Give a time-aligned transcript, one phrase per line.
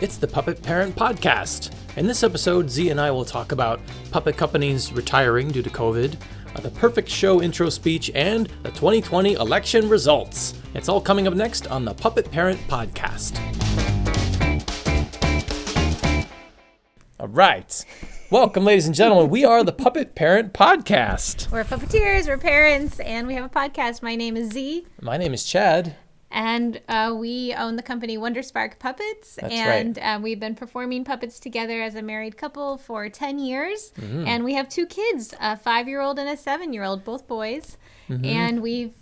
[0.00, 1.72] It's the Puppet Parent Podcast.
[1.96, 3.80] In this episode, Z and I will talk about
[4.12, 6.16] puppet companies retiring due to COVID,
[6.54, 10.54] uh, the perfect show intro speech, and the 2020 election results.
[10.74, 13.36] It's all coming up next on the Puppet Parent Podcast.
[17.18, 17.84] All right.
[18.30, 19.30] Welcome, ladies and gentlemen.
[19.30, 21.50] We are the Puppet Parent Podcast.
[21.50, 24.02] We're puppeteers, we're parents, and we have a podcast.
[24.02, 25.96] My name is Z, My name is Chad.
[26.30, 29.36] And uh, we own the company Wonder Spark Puppets.
[29.40, 33.92] That's and uh, we've been performing puppets together as a married couple for 10 years.
[33.98, 34.26] Mm-hmm.
[34.26, 37.26] And we have two kids a five year old and a seven year old, both
[37.26, 37.78] boys.
[38.10, 38.24] Mm-hmm.
[38.24, 38.92] And we've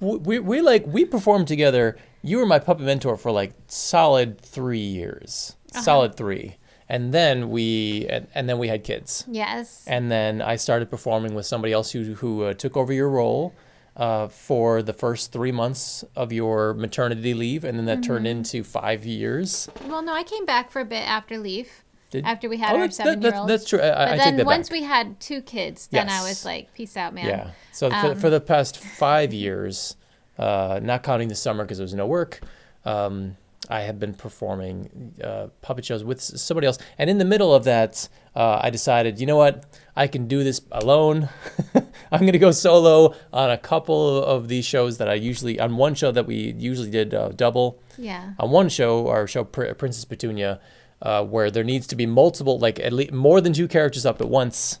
[0.00, 1.96] we, we, we like we performed together.
[2.22, 6.56] You were my puppet mentor for like solid three years, solid three,
[6.88, 9.84] and then we and, and then we had kids, Yes.
[9.86, 13.54] and then I started performing with somebody else who who uh, took over your role.
[13.96, 18.62] Uh, for the first three months of your maternity leave, and then that turned into
[18.62, 19.68] five years.
[19.88, 21.68] Well, no, I came back for a bit after leave,
[22.10, 23.48] Did- after we had Oh, our seven year that's, old.
[23.50, 23.80] that's true.
[23.80, 24.78] I, But I then that once back.
[24.78, 27.26] we had two kids, then I was like, peace out, man.
[27.26, 27.50] Yeah.
[27.72, 29.96] So for, Um, for the past five years,
[30.38, 32.40] uh, not counting the summer because there was no work,
[32.86, 33.36] um,
[33.68, 36.78] I have been performing uh, puppet shows with somebody else.
[36.96, 39.64] And in the middle of that, uh, I decided, you know what?
[40.00, 41.28] I can do this alone.
[42.10, 45.76] I'm going to go solo on a couple of these shows that I usually, on
[45.76, 48.32] one show that we usually did uh, double Yeah.
[48.38, 50.58] on one show, our show Pr- Princess Petunia,
[51.02, 54.22] uh, where there needs to be multiple, like at least more than two characters up
[54.22, 54.78] at once.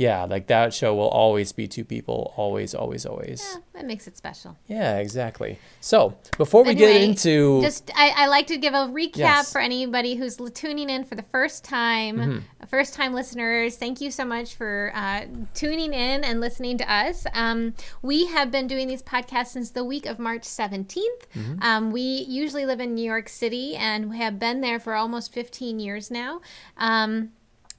[0.00, 3.46] Yeah, like that show will always be two people, always, always, always.
[3.52, 4.56] Yeah, that makes it special.
[4.66, 5.58] Yeah, exactly.
[5.82, 9.46] So before we get into Just, I, I like to give a recap Yes.
[9.48, 9.52] Mm-hmm.
[9.52, 13.76] for anybody who's tuning in for the first time, first time listeners.
[13.76, 17.26] Thank you so much for uh, tuning in and listening to us.
[17.34, 20.86] Um, we have been doing these podcasts since the week of March 17th.
[20.88, 21.62] Mm-hmm.
[21.62, 25.30] Um, we usually live in New York City and we have been there for almost
[25.34, 26.40] 15 years now.
[26.78, 27.32] Um,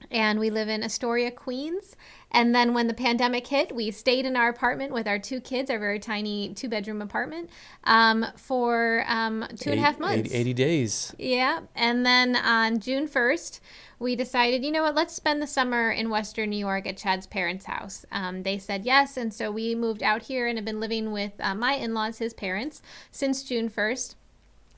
[0.10, 1.96] and we live in Astoria, Queens.
[2.32, 5.70] And then when the pandemic hit, we stayed in our apartment with our two kids,
[5.70, 7.50] our very tiny two bedroom apartment,
[7.84, 10.34] um, for um, two and a half 80 months.
[10.34, 11.16] 80 days.
[11.20, 11.62] Yeah.
[11.76, 13.60] And then on June 1st,
[14.00, 17.28] we decided, you know what, let's spend the summer in Western New York at Chad's
[17.28, 18.06] parents' house.
[18.12, 19.18] Um, they said yes.
[19.18, 22.18] And so we moved out here and have been living with uh, my in laws,
[22.18, 24.16] his parents, since June 1st.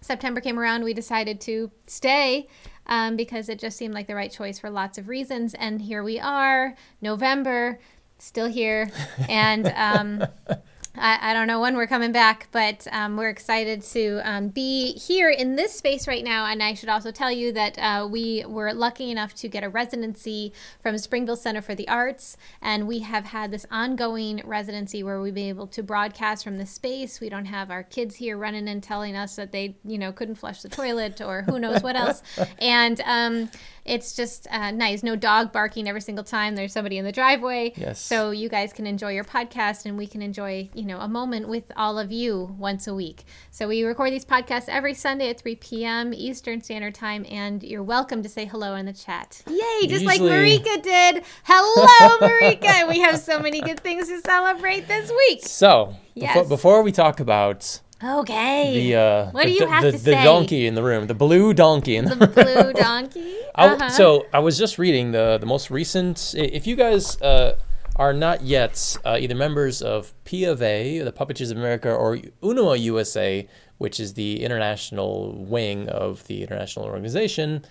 [0.03, 2.47] September came around, we decided to stay
[2.87, 5.53] um, because it just seemed like the right choice for lots of reasons.
[5.53, 7.79] And here we are, November,
[8.19, 8.91] still here.
[9.29, 10.27] And um,
[10.95, 14.93] I, I don't know when we're coming back, but um, we're excited to um, be
[14.93, 16.45] here in this space right now.
[16.45, 19.69] And I should also tell you that uh, we were lucky enough to get a
[19.69, 22.37] residency from Springville Center for the Arts.
[22.61, 26.67] And we have had this ongoing residency where we've been able to broadcast from the
[26.67, 27.19] space.
[27.19, 30.35] We don't have our kids here running and telling us that they, you know, couldn't
[30.35, 32.21] flush the toilet or who knows what else.
[32.59, 33.49] And um,
[33.85, 35.03] it's just uh, nice.
[35.03, 37.73] No dog barking every single time there's somebody in the driveway.
[37.75, 37.99] Yes.
[37.99, 41.47] So you guys can enjoy your podcast and we can enjoy, you know, a moment
[41.49, 43.23] with all of you once a week.
[43.51, 46.13] So we record these podcasts every Sunday at 3 p.m.
[46.13, 49.41] Eastern Standard Time and you're welcome to say hello in the chat.
[49.47, 51.23] Yay, just like Marika did.
[51.44, 52.88] Hello, Marika.
[52.88, 55.45] we have so many good things to celebrate this week.
[55.45, 56.33] So Yes.
[56.35, 58.89] before, before we talk about Okay.
[58.91, 60.23] the uh, What the, do you have the, to the say?
[60.23, 63.35] donkey in the room, the blue donkey in the the blue donkey.
[63.55, 63.89] Uh-huh.
[63.89, 66.35] So I was just reading the the most recent.
[66.37, 67.55] If you guys uh,
[67.95, 72.17] are not yet uh, either members of P of A, the Puppeteers of America, or
[72.41, 73.47] UNIMA USA,
[73.77, 77.63] which is the international wing of the international organization.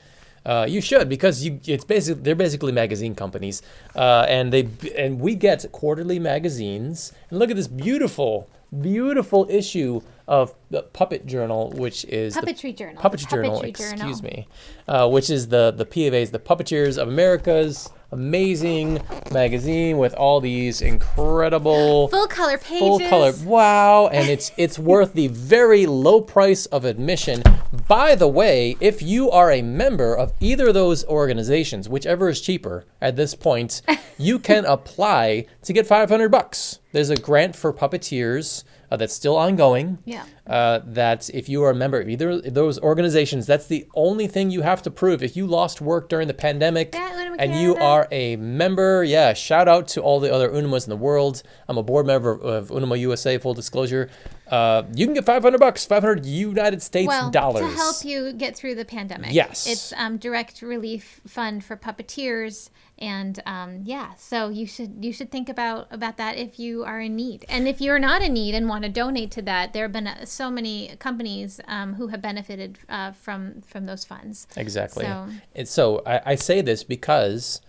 [0.44, 3.62] Uh, you should because you it's basically they're basically magazine companies,
[3.94, 7.12] uh, and they and we get quarterly magazines.
[7.30, 8.48] And look at this beautiful,
[8.80, 13.02] beautiful issue of the Puppet Journal, which is the Puppetry Journal.
[13.02, 14.22] Puppetry Journal, Puppetry excuse Journal.
[14.22, 14.48] me,
[14.88, 19.00] uh, which is the the PFA's, the Puppeteers of America's amazing
[19.32, 22.78] magazine with all these incredible Full color pages.
[22.78, 23.32] full color.
[23.44, 27.42] Wow, and it's it's worth the very low price of admission.
[27.88, 32.40] By the way, if you are a member of either of those organizations, whichever is
[32.40, 33.82] cheaper at this point,
[34.18, 36.78] you can apply to get 500 bucks.
[36.92, 39.96] There's a grant for puppeteers uh, that's still ongoing.
[40.04, 40.26] Yeah.
[40.46, 44.26] Uh, that if you are a member of either of those organizations, that's the only
[44.26, 45.22] thing you have to prove.
[45.22, 49.88] If you lost work during the pandemic and you are a member, yeah, shout out
[49.88, 51.42] to all the other UNIMAs in the world.
[51.68, 54.10] I'm a board member of UNIMA USA, full disclosure.
[54.50, 57.66] uh, you can get 500 bucks, 500 United States well, dollars.
[57.66, 59.32] to help you get through the pandemic.
[59.32, 59.66] Yes.
[59.66, 62.68] it's um, direct relief fund for puppeteers,
[63.02, 67.00] and um, yeah, so you should you should think about about that if you are
[67.00, 69.84] in need, and if you're not in need and want to donate to that, there
[69.84, 74.46] have been uh, so many companies um, who have benefited uh, from from those funds.
[74.56, 75.04] Exactly.
[75.04, 77.60] So- And so I, I say this because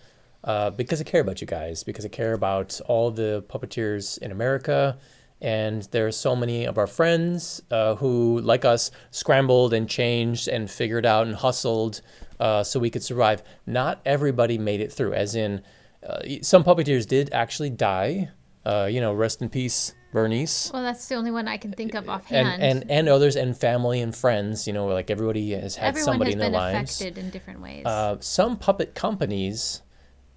[0.44, 4.32] uh, because I care about you guys, because I care about all the puppeteers in
[4.32, 4.98] America.
[5.44, 10.48] And there are so many of our friends uh, who, like us, scrambled and changed
[10.48, 12.02] and figured out and hustled
[12.40, 13.44] uh, so we could survive.
[13.66, 15.62] Not everybody made it through, as in,
[16.08, 18.30] uh, some puppeteers did actually die.
[18.66, 21.96] Uh, you know, rest in peace, Bernice Well, that's the only one I can think
[21.96, 22.48] of offhand.
[22.48, 24.66] and, and and others and family and friends.
[24.68, 27.02] You know, like everybody has had Everyone somebody has in their been lives.
[27.02, 27.86] affected in different ways.
[27.86, 29.82] Uh, some puppet companies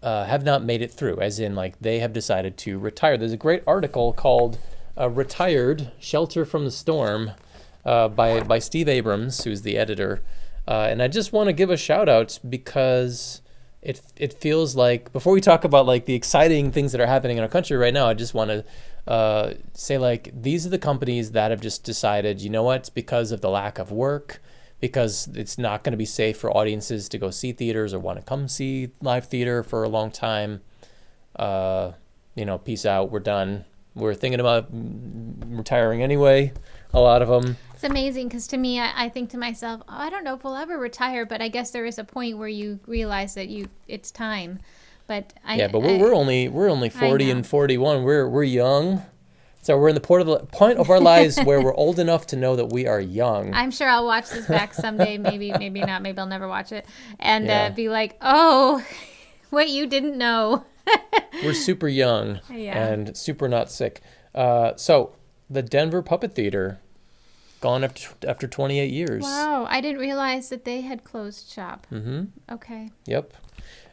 [0.03, 3.17] uh, have not made it through, as in like they have decided to retire.
[3.17, 4.59] There's a great article called
[4.99, 7.33] uh, "Retired: Shelter from the Storm"
[7.85, 10.23] uh, by by Steve Abrams, who's the editor.
[10.69, 13.41] Uh, and I just want to give a shout out because
[13.83, 17.37] it it feels like before we talk about like the exciting things that are happening
[17.37, 18.65] in our country right now, I just want to
[19.07, 22.91] uh, say like these are the companies that have just decided, you know what, it's
[22.91, 24.43] because of the lack of work,
[24.81, 28.19] because it's not going to be safe for audiences to go see theaters or want
[28.19, 30.63] to come see live theater for a long time.
[31.37, 31.93] Uh,
[32.35, 33.11] you know, peace out.
[33.11, 33.65] We're done.
[33.97, 36.53] We're thinking about retiring anyway.
[36.93, 37.57] A lot of them.
[37.75, 40.45] It's amazing because to me, I, I think to myself, oh, I don't know if
[40.45, 43.69] we'll ever retire, but I guess there is a point where you realize that you
[43.89, 44.61] it's time.
[45.07, 48.03] But I, Yeah, but we're, I- we're only we're only forty and forty one.
[48.03, 49.03] We're we're young,
[49.63, 52.27] so we're in the point of the point of our lives where we're old enough
[52.29, 53.53] to know that we are young.
[53.55, 55.17] I'm sure I'll watch this back someday.
[55.19, 56.03] Maybe, maybe not.
[56.03, 56.87] Maybe I'll never watch it,
[57.19, 57.65] and Yeah.
[57.67, 58.85] uh, be like, oh,
[59.51, 60.65] what you didn't know.
[61.45, 62.87] We're super young Yeah.
[62.87, 64.01] and super not sick.
[64.35, 65.15] Uh, so
[65.49, 66.81] the Denver Puppet Theater,
[67.61, 69.23] gone after after twenty eight years.
[69.23, 71.87] Wow, I didn't realize that they had closed shop.
[71.93, 72.25] Mm-hmm.
[72.53, 72.91] Okay.
[73.07, 73.33] Yep.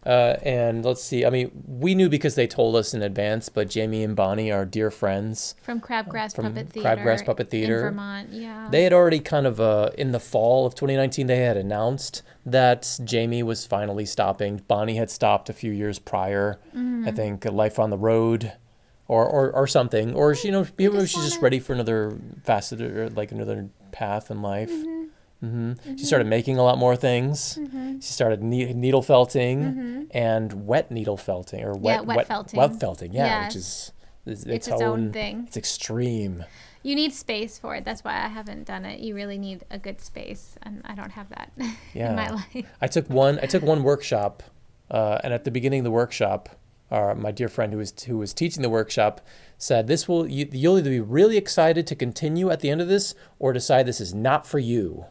[0.05, 1.25] Uh, and let's see.
[1.25, 4.65] I mean, we knew because they told us in advance, but Jamie and Bonnie are
[4.65, 5.55] dear friends.
[5.61, 6.89] From Crabgrass From Puppet Theater.
[6.89, 7.77] Crabgrass Puppet Theater.
[7.77, 8.67] In Vermont, yeah.
[8.69, 12.99] They had already kind of uh, in the fall of 2019 they had announced that
[13.03, 14.61] Jamie was finally stopping.
[14.67, 16.59] Bonnie had stopped a few years prior.
[16.69, 17.07] Mm-hmm.
[17.07, 18.51] I think uh, Life on the Road,
[19.07, 22.17] or or, or something, or she, you know maybe just she's just ready for another
[22.43, 24.71] facet or like another path in life.
[24.71, 25.03] Mm-hmm.
[25.47, 27.59] hmm She started making a lot more things.
[28.01, 32.07] She started ne- needle felting and wet needle felting or wet Mm-hmm.
[32.15, 32.57] wet felting.
[32.59, 33.91] Wet felting, yeah, which is
[34.25, 35.43] is It's its own thing.
[35.47, 36.45] It's extreme.
[36.83, 37.85] You need space for it.
[37.85, 38.99] That's why I haven't done it.
[38.99, 41.65] You really need a good space, and I don't have that in
[42.15, 42.31] my Yeah.
[42.55, 42.65] life.
[42.81, 43.39] I took one.
[43.41, 44.43] I took one workshop,
[44.91, 46.49] uh, and at the beginning of the workshop,
[46.91, 49.21] uh, my dear friend who was who was teaching the workshop
[49.57, 52.87] said, "This will you, you'll either be really excited to continue at the end of
[52.89, 55.05] this, or decide this is not for you."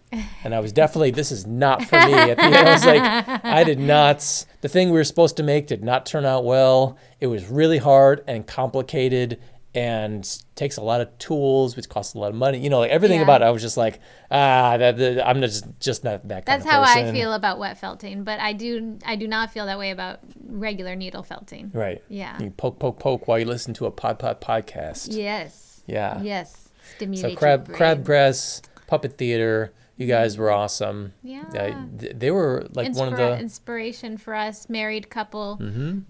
[0.44, 2.12] And I was definitely this is not for me.
[2.12, 3.02] At the end, I was like,
[3.44, 4.44] I did not.
[4.60, 6.96] The thing we were supposed to make did not turn out well.
[7.18, 9.40] It was really hard and complicated.
[9.74, 12.58] And takes a lot of tools, which costs a lot of money.
[12.58, 13.24] You know, like everything Yeah.
[13.24, 16.60] about it, I was just like, ah, that, that- I'm just just not that kind
[16.60, 19.78] That's how I feel about wet felting, but I do I do not feel that
[19.78, 21.70] way about regular needle felting.
[21.72, 22.02] Right.
[22.10, 22.38] Yeah.
[22.38, 25.08] You poke, poke, poke while you listen to a pod pod podcast.
[25.10, 25.82] Yes.
[25.86, 26.20] Yeah.
[26.22, 26.68] Yes.
[26.96, 29.72] Stimulate So crab crabgrass puppet theater.
[29.96, 31.12] You guys were awesome.
[31.22, 31.44] Yeah.
[31.54, 31.84] Uh,
[32.14, 33.38] they were like one of the.
[33.38, 35.56] inspiration for us married couple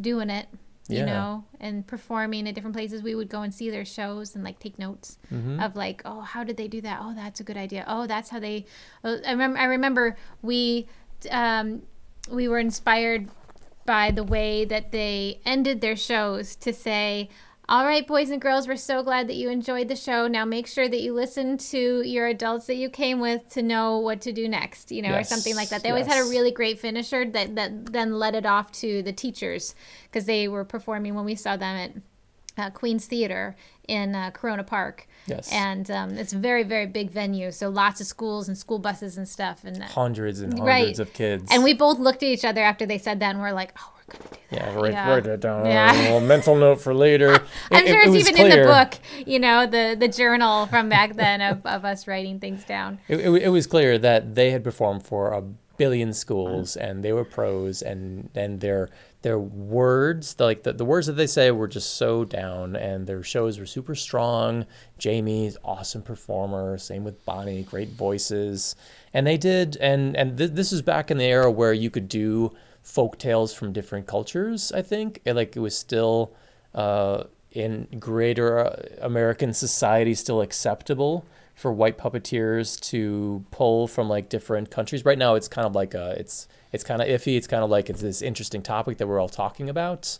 [0.00, 0.46] doing it
[0.88, 1.04] you Yeah.
[1.06, 4.58] know and performing at different places we would go and see their shows and like
[4.58, 5.60] take notes Mm-hmm.
[5.60, 8.30] of like oh how did they do that oh that's a good idea oh that's
[8.30, 8.66] how they
[9.04, 10.86] oh, i remember i remember we
[11.30, 11.82] um
[12.30, 13.28] we were inspired
[13.86, 17.28] by the way that they ended their shows to say
[17.68, 20.26] all right, boys and girls, we're so glad that you enjoyed the show.
[20.26, 23.98] Now make sure that you listen to your adults that you came with to know
[23.98, 25.82] what to do next, you know, or something like that.
[25.82, 29.12] They always had a really great finisher that, that then led it off to the
[29.12, 31.92] teachers because they were performing when we saw them at
[32.58, 35.06] uh, Queen's Theater in uh, Corona Park.
[35.26, 35.52] Yes.
[35.52, 37.52] And um, it's a very, very big venue.
[37.52, 39.64] So lots of schools and school buses and stuff.
[39.64, 40.98] And, uh, Hundreds and hundreds Right.
[40.98, 41.48] of kids.
[41.52, 43.92] and we both looked at each other after they said that and we're like, oh,
[43.96, 44.56] we're going to do that.
[44.56, 45.10] Yeah, write, Yeah.
[45.10, 45.66] write that down.
[45.66, 45.92] Yeah.
[45.94, 47.34] A little mental note for later.
[47.70, 51.14] I'm It- sure it's even in the book, you know, the the journal from back
[51.14, 52.98] then of, of us writing things down.
[53.08, 55.42] It, it, it was clear that they had performed for a
[55.78, 58.88] billion schools and they were pros and and their
[59.22, 63.22] their words like the, the words that they say were just so down and their
[63.22, 64.66] shows were super strong.
[64.98, 68.76] Jamie's awesome performer same with bonnie great voices.
[69.14, 72.08] And they did and and th- this is back in the era where you could
[72.08, 72.52] do
[72.82, 75.20] folk tales from different cultures i think.
[75.24, 76.34] It, like it was still
[76.74, 81.24] uh in greater uh, American society still acceptable
[81.54, 85.04] for white puppeteers to pull from like different countries.
[85.04, 87.36] Right now, it's kind of like a, it's it's kind of iffy.
[87.36, 90.18] It's kind of like it's this interesting topic that we're all talking about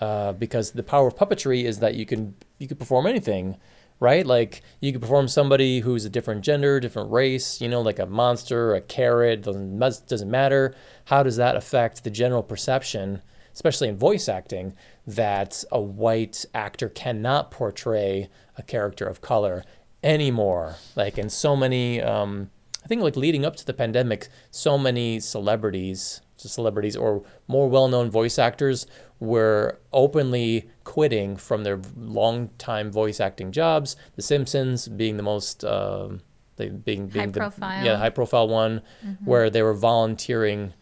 [0.00, 3.56] uh, because the power of puppetry is that you can you can perform anything,
[4.00, 4.26] right?
[4.26, 7.60] Like you can perform somebody who's a different gender, different race.
[7.60, 10.74] You know, like a monster, a carrot doesn't doesn't matter.
[11.06, 13.22] How does that affect the general perception?
[13.54, 14.74] especially in voice acting,
[15.06, 19.64] that a white actor cannot portray a character of color
[20.02, 20.74] anymore.
[20.96, 22.50] Like in so many, um,
[22.84, 28.10] I think like leading up to the pandemic, so many celebrities, celebrities or more well-known
[28.10, 28.86] voice actors
[29.20, 33.96] were openly quitting from their long-time voice acting jobs.
[34.16, 35.64] The Simpsons being the most.
[35.64, 36.08] Uh,
[36.56, 37.84] they being, being high the profile.
[37.84, 39.24] yeah high profile one mm-hmm.
[39.24, 40.72] where they were volunteering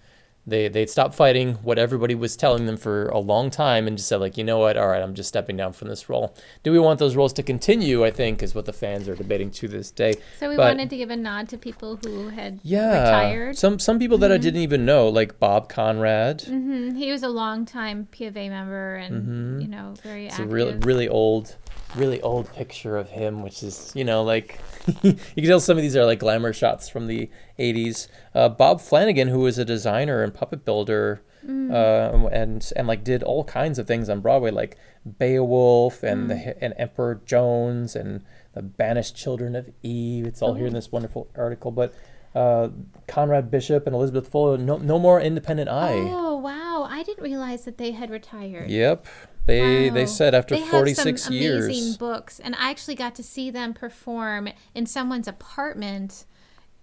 [0.47, 4.09] they they'd stop fighting what everybody was telling them for a long time and just
[4.09, 6.73] said like you know what all right i'm just stepping down from this role do
[6.73, 9.69] we want those roles to continue i think is what the fans are debating to
[9.69, 13.05] this day so we but, wanted to give a nod to people who had yeah
[13.05, 14.35] retired some some people that mm-hmm.
[14.35, 16.95] i didn't even know like bob conrad mm-hmm.
[16.97, 19.61] he was a long time pva member and mm-hmm.
[19.61, 20.51] you know very it's active.
[20.51, 21.57] a really really old
[21.97, 24.59] really old picture of him, which is, you know, like
[25.03, 28.09] you can tell some of these are like glamour shots from the 80s.
[28.35, 31.71] Uh, Bob Flanagan, who was a designer and puppet builder, mm.
[31.71, 34.77] uh, and and like did all kinds of things on Broadway, like
[35.19, 36.29] Beowulf and mm.
[36.29, 40.27] the and Emperor Jones and the Banished Children of Eve.
[40.27, 40.55] It's all oh.
[40.55, 41.95] here in this wonderful article, but.
[42.35, 42.71] Uh,
[43.07, 45.99] Conrad Bishop and Elizabeth Fuller, no, no more Independent Eye.
[45.99, 46.89] Oh wow!
[46.89, 48.71] I didn't realize that they had retired.
[48.71, 49.07] Yep,
[49.47, 49.95] they wow.
[49.95, 51.65] they said after they 46 have some years.
[51.67, 56.25] Amazing books, and I actually got to see them perform in someone's apartment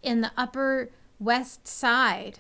[0.04, 2.40] in the Upper West Side.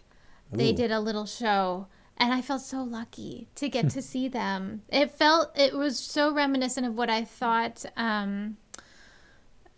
[0.54, 0.58] Ooh.
[0.58, 4.82] They did a little show, and I felt so lucky to get to see them.
[4.90, 7.86] It felt it was so reminiscent of what I thought.
[7.96, 8.58] Um,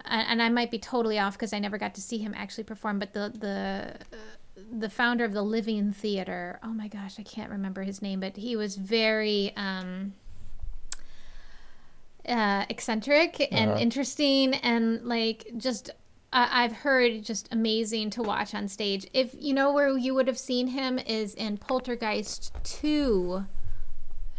[0.05, 2.97] and I might be totally off because I never got to see him actually perform,
[2.97, 3.93] but the the
[4.71, 6.59] the founder of the Living Theater.
[6.63, 10.13] Oh my gosh, I can't remember his name, but he was very um,
[12.27, 13.79] uh, eccentric and uh-huh.
[13.79, 15.89] interesting and like just
[16.33, 19.05] uh, I've heard just amazing to watch on stage.
[19.13, 23.45] If you know where you would have seen him is in Poltergeist 2.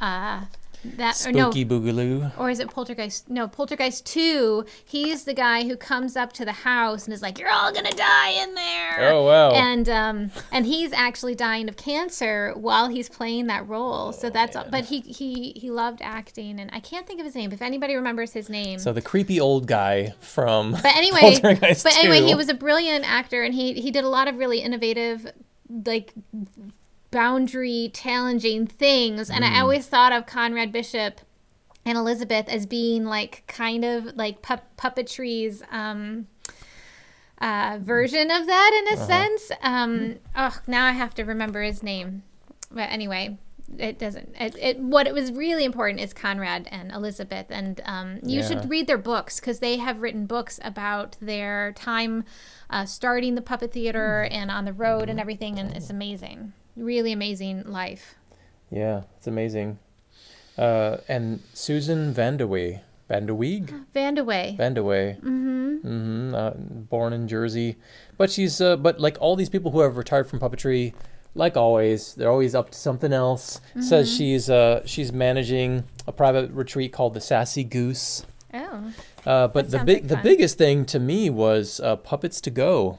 [0.00, 0.44] Uh,
[0.84, 2.32] that Spooky or no, Boogaloo.
[2.38, 3.30] Or is it Poltergeist?
[3.30, 4.64] No, Poltergeist 2.
[4.84, 7.90] He's the guy who comes up to the house and is like, You're all gonna
[7.92, 9.12] die in there.
[9.12, 9.50] Oh wow.
[9.52, 14.08] And um and he's actually dying of cancer while he's playing that role.
[14.08, 14.68] Oh, so that's man.
[14.70, 17.52] but he he he loved acting and I can't think of his name.
[17.52, 18.78] If anybody remembers his name.
[18.78, 22.26] So the creepy old guy from But anyway But anyway, 2.
[22.26, 25.30] he was a brilliant actor and he he did a lot of really innovative
[25.86, 26.12] like
[27.12, 29.30] boundary challenging things.
[29.30, 29.52] And mm.
[29.52, 31.20] I always thought of Conrad Bishop
[31.84, 36.26] and Elizabeth as being like kind of like pu- puppetry's um,
[37.40, 39.06] uh, version of that in a uh-huh.
[39.06, 39.52] sense.
[39.62, 42.24] Um, oh, now I have to remember his name.
[42.70, 43.38] But anyway,
[43.78, 44.34] it doesn't.
[44.38, 48.48] It, it what it was really important is Conrad and Elizabeth, and um, you yeah.
[48.48, 52.24] should read their books because they have written books about their time
[52.70, 54.34] uh, starting the puppet theater mm.
[54.34, 58.14] and on the road and everything, and it's amazing really amazing life.
[58.70, 59.78] Yeah, it's amazing.
[60.56, 62.80] Uh, and Susan Vandeweghe.
[63.10, 63.84] Vandeweeg?
[63.94, 64.56] Vandeweghe.
[64.56, 65.18] Vandeweghe.
[65.18, 65.86] Mm-hmm.
[65.86, 66.34] Mm-hmm.
[66.34, 67.76] Uh, born in Jersey.
[68.16, 70.94] But she's, uh, but like all these people who have retired from puppetry,
[71.34, 73.60] like always, they're always up to something else.
[73.70, 73.82] Mm-hmm.
[73.82, 78.24] Says she's, uh, she's managing a private retreat called the Sassy Goose.
[78.54, 78.92] Oh.
[79.26, 82.98] Uh, but the big, like the biggest thing to me was uh, puppets to go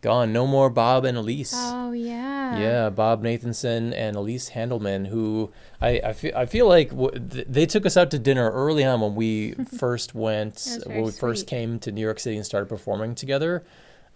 [0.00, 0.32] gone.
[0.32, 1.52] No more Bob and Elise.
[1.56, 2.58] Oh yeah.
[2.58, 5.50] Yeah, Bob Nathanson and Elise Handelman, who
[5.80, 9.00] I I feel, I feel like w- they took us out to dinner early on
[9.00, 11.20] when we first went when we sweet.
[11.20, 13.64] first came to New York City and started performing together.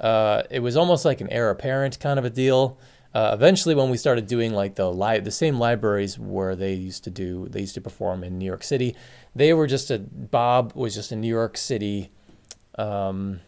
[0.00, 2.78] Uh, it was almost like an heir apparent kind of a deal.
[3.14, 7.04] Uh, eventually, when we started doing like the li- the same libraries where they used
[7.04, 8.96] to do, they used to perform in New York City.
[9.36, 12.10] They were just a Bob was just a New York City.
[12.78, 13.40] Um,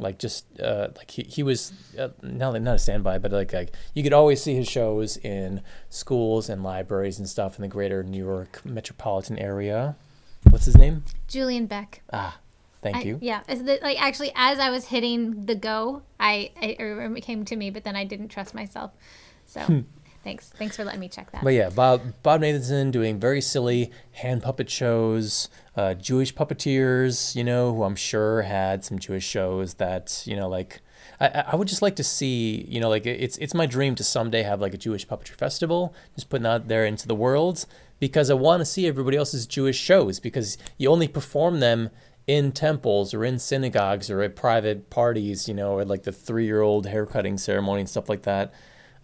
[0.00, 3.72] like just uh, like he, he was uh, not not a standby, but like like
[3.94, 8.02] you could always see his shows in schools and libraries and stuff in the greater
[8.02, 9.96] New York metropolitan area.
[10.50, 11.04] What's his name?
[11.26, 12.02] Julian Beck.
[12.12, 12.38] Ah,
[12.82, 13.18] thank I, you.
[13.20, 17.56] Yeah, the, like actually, as I was hitting the go, I, I it came to
[17.56, 18.92] me, but then I didn't trust myself,
[19.46, 19.84] so.
[20.24, 20.50] Thanks.
[20.50, 21.42] Thanks for letting me check that.
[21.42, 27.44] But yeah, Bob Bob Nathanson doing very silly hand puppet shows, uh, Jewish puppeteers, you
[27.44, 30.80] know, who I'm sure had some Jewish shows that, you know, like
[31.20, 34.04] I, I would just like to see, you know, like it's it's my dream to
[34.04, 37.64] someday have like a Jewish puppetry festival, just putting out there into the world
[38.00, 41.90] because I want to see everybody else's Jewish shows because you only perform them
[42.26, 46.86] in temples or in synagogues or at private parties, you know, at like the three-year-old
[46.86, 48.52] haircutting ceremony and stuff like that.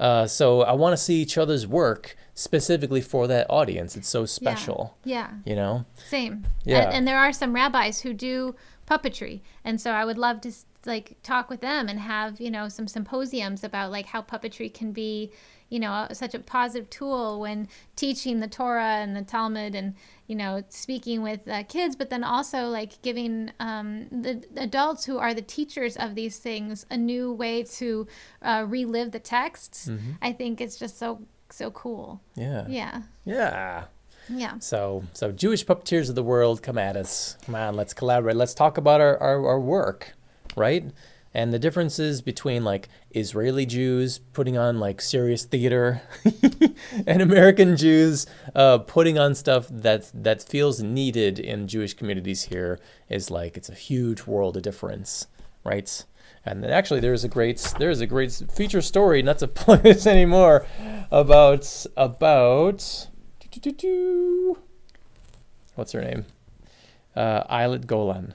[0.01, 3.97] Uh, so I want to see each other's work specifically for that audience.
[3.97, 5.31] It's so special, Yeah.
[5.45, 5.85] you know.
[6.09, 6.47] Same.
[6.65, 6.85] Yeah.
[6.87, 8.55] And, and there are some rabbis who do
[8.89, 10.53] puppetry, and so I would love to
[10.87, 14.93] like talk with them and have you know some symposiums about like how puppetry can
[14.93, 15.31] be
[15.71, 19.95] you know such a positive tool when teaching the Torah and the Talmud and
[20.27, 25.19] you know speaking with uh, kids, but then also like giving um, the adults who
[25.19, 28.07] are the teachers of these things a new way to
[28.43, 29.91] uh, relive the texts.
[30.23, 32.21] I think it's just so so cool.
[32.35, 32.67] Yeah.
[32.69, 33.03] Yeah.
[33.25, 33.85] Yeah.
[34.29, 34.59] Yeah.
[34.59, 37.37] So, so Jewish puppeteers of the world, come at us.
[37.45, 38.37] Come on, let's collaborate.
[38.37, 40.15] Let's talk about our, our, our work,
[40.57, 40.85] right?
[41.35, 46.03] And the differences between like Israeli Jews putting on like serious theater
[47.07, 52.79] and American Jews uh, putting on stuff that that feels needed in Jewish communities here
[53.09, 55.27] is like it's a huge world of difference,
[55.65, 56.05] right?
[56.47, 59.23] And then actually, there's a great there's a great feature story.
[59.23, 60.67] Not to plug this anymore,
[61.11, 63.09] about about
[65.75, 66.27] what's her name?
[67.17, 68.35] Uh, Ayelet Golan,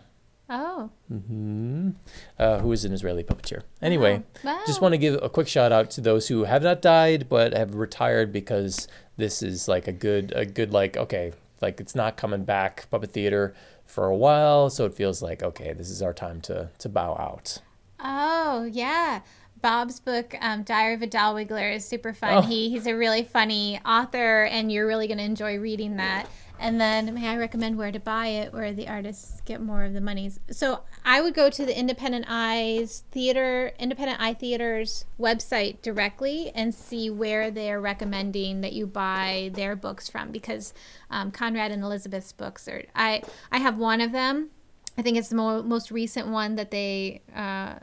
[0.50, 0.89] Oh.
[1.08, 1.91] hmm
[2.39, 3.62] uh, who is an Israeli puppeteer.
[3.82, 4.62] Anyway, Wow.
[4.65, 7.53] just want to give a quick shout out to those who have not died but
[7.53, 8.88] have retired because
[9.18, 13.12] this is like a good a good like okay like it's not coming back puppet
[13.12, 13.53] theater
[13.86, 17.15] for a while, so it feels like okay this is our time to to bow
[17.20, 17.60] out.
[18.00, 19.22] Oh yeah.
[19.62, 22.34] Bob's book, um, Diary of a Doll Wiggler, is super fun.
[22.34, 22.41] Oh.
[22.41, 26.27] He he's a really funny author, and you're really gonna enjoy reading that.
[26.61, 29.93] And then, may I recommend where to buy it, where the artists get more of
[29.93, 30.41] the monies?
[30.51, 36.75] So I would go to the Independent Eyes Theater, Independent Eye Theater's website directly and
[36.75, 40.73] see where they're recommending that you buy their books from, because
[41.09, 42.83] um, Conrad and Elizabeth's books are.
[42.93, 44.49] I I have one of them.
[44.97, 47.75] I think it's the mo- most recent one that they uh,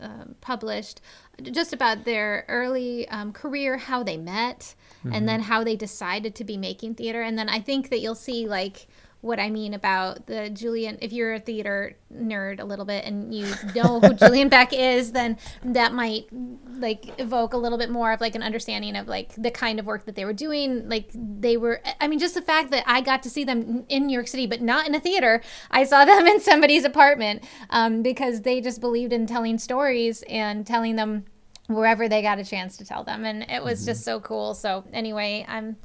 [0.00, 1.00] uh, published,
[1.42, 6.44] just about their early um, career, how they met, and then how they decided to
[6.44, 7.22] be making theater.
[7.22, 8.86] And then I think that you'll see like
[9.22, 10.96] what I mean about the Julian.
[11.02, 15.12] If you're a theater nerd a little bit and you know who Julian Beck is,
[15.12, 19.34] then that might like evoke a little bit more of like an understanding of like
[19.36, 20.88] the kind of work that they were doing.
[20.88, 24.06] Like they were, I mean, just the fact that I got to see them in
[24.06, 25.42] New York City, but not in a theater.
[25.70, 30.66] I saw them in somebody's apartment um, because they just believed in telling stories and
[30.66, 31.26] telling them
[31.74, 34.54] wherever they got a chance to tell them, and it was just so cool.
[34.54, 35.76] So anyway, I'm.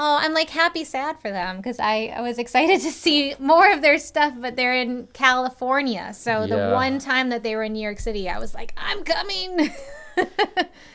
[0.00, 3.72] Oh, I'm like happy sad for them because I, I was excited to see more
[3.72, 6.12] of their stuff, but they're in California.
[6.14, 9.02] So the one time that they were in New York City, I was like, I'm
[9.02, 9.70] coming.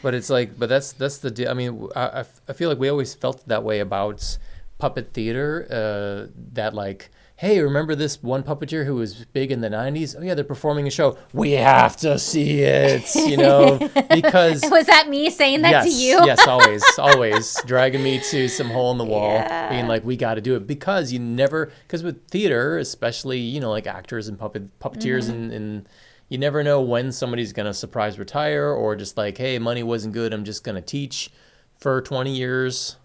[0.02, 1.32] But it's like, but that's that's the.
[1.32, 1.50] deal.
[1.50, 4.38] I mean, I, I feel like we always felt that way about
[4.78, 5.65] puppet theater.
[5.69, 7.10] Uh, that like,
[7.43, 10.15] hey, remember this one puppeteer who was big in the '90s?
[10.17, 11.17] Oh yeah, they're performing a show.
[11.34, 13.77] We have to see it, you know,
[14.10, 16.25] because was that me saying that yes, to you?
[16.25, 19.69] yes, always, always dragging me to some hole in the wall, Yeah.
[19.69, 23.60] being like, we got to do it because you never, because with theater, especially you
[23.60, 25.32] know, like actors and puppet puppeteers Mm-hmm.
[25.34, 25.89] and and
[26.29, 30.34] you never know when somebody's gonna surprise retire or just like, hey, money wasn't good,
[30.34, 31.29] I'm just gonna teach
[31.77, 32.95] for 20 years.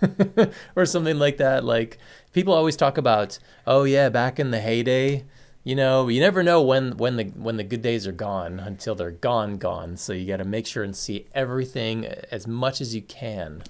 [0.76, 1.64] or something like that.
[1.64, 1.98] Like
[2.32, 5.24] people always talk about, oh yeah, back in the heyday,
[5.64, 8.94] you know, you never know when when the when the good days are gone until
[8.94, 9.96] they're gone gone.
[9.96, 13.62] So you got to make sure and see everything as much as you can.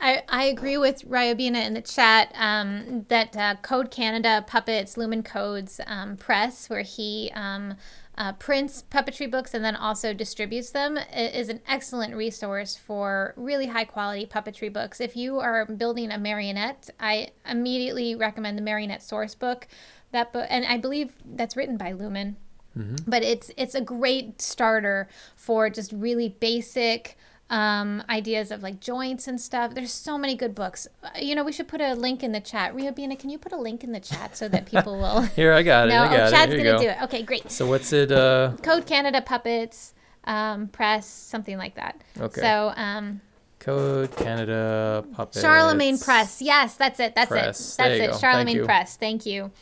[0.00, 5.24] I, I agree with Ryobina in the chat um, that uh, Coad Canada Puppets Luman
[5.24, 7.74] Coad's um, Press, where he um,
[8.16, 13.34] uh, prints puppetry books and then also distributes them, i- is an excellent resource for
[13.36, 15.00] really high quality puppetry books.
[15.00, 19.66] If you are building a marionette, I immediately recommend the Marionette Source book.
[20.12, 22.36] That book, and I believe that's written by Luman
[23.06, 27.16] but it's it's a great starter for just really basic
[27.54, 29.74] um, ideas of like joints and stuff.
[29.74, 30.88] There's so many good books.
[31.04, 32.74] Uh, You know, we should put a link in the chat.
[32.74, 35.20] Rio Bina, can you put a link in the chat so that people will?
[35.36, 35.92] Here, I got it.
[35.94, 36.48] no, I got oh, it.
[36.48, 36.82] Here you gonna go.
[36.82, 37.02] do it.
[37.04, 37.52] Okay, great.
[37.52, 38.10] So what's it?
[38.10, 42.00] Uh, Coad Canada Puppets um, Press, something like that.
[42.18, 42.40] Okay.
[42.40, 43.20] So um,
[43.60, 45.40] Coad Canada Puppets.
[45.40, 46.42] Charlemagne Press.
[46.42, 47.14] Yes, that's it.
[47.14, 47.74] That's Press.
[47.74, 47.76] it.
[47.78, 47.98] That's it.
[47.98, 48.10] go.
[48.10, 48.64] Thank Charlemagne you.
[48.64, 48.96] Press.
[48.96, 49.52] Thank you.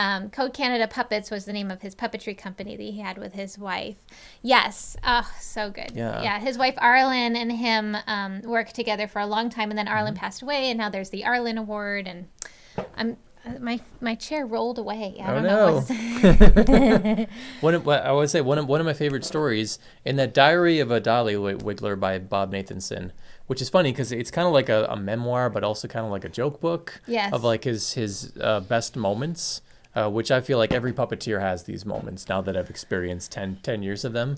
[0.00, 3.34] Um, Coad Canada Puppets was the name of his puppetry company that he had with
[3.34, 3.96] his wife.
[4.40, 4.96] Yes.
[5.04, 5.92] Oh, so good.
[5.94, 6.22] Yeah.
[6.22, 6.38] Yeah.
[6.40, 10.08] His wife Arlyn and him um, worked together for a long time, and then Arlyn
[10.12, 10.16] Mm-hmm.
[10.16, 12.28] passed away, and now there's the Arlyn Award, and
[12.96, 15.16] I'm uh, my my chair rolled away.
[15.22, 15.80] I Oh, don't no.
[17.16, 17.26] know.
[17.60, 20.78] One of, I would say one of one of my favorite stories in that Diary
[20.78, 23.10] of a Dolly Wiggler by Bob Nathanson,
[23.48, 26.10] which is funny because it's kind of like a, a memoir, but also kind of
[26.12, 27.32] like a joke book Yes.
[27.32, 29.60] of like his his uh, best moments,
[29.94, 33.60] uh, which I feel like every puppeteer has these moments now that I've experienced 10,
[33.62, 34.36] 10 years of them.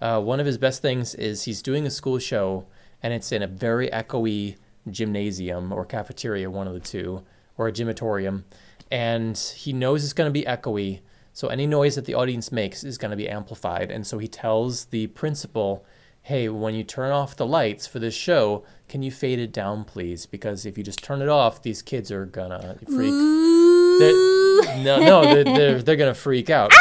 [0.00, 2.66] Uh, one of his best things is he's doing a school show
[3.02, 4.56] and it's in a very echoey
[4.90, 7.24] gymnasium or cafeteria, one of the two,
[7.56, 8.44] or a gymatorium,
[8.90, 11.00] and he knows it's going to be echoey.
[11.32, 13.90] So any noise that the audience makes is going to be amplified.
[13.90, 15.84] And so he tells the principal,
[16.22, 19.84] hey, when you turn off the lights for this show, can you fade it down,
[19.84, 20.26] please?
[20.26, 23.57] Because if you just turn it off, these kids are going to freak.
[23.98, 26.72] They're- no, no, they're, they're, they're going to freak out.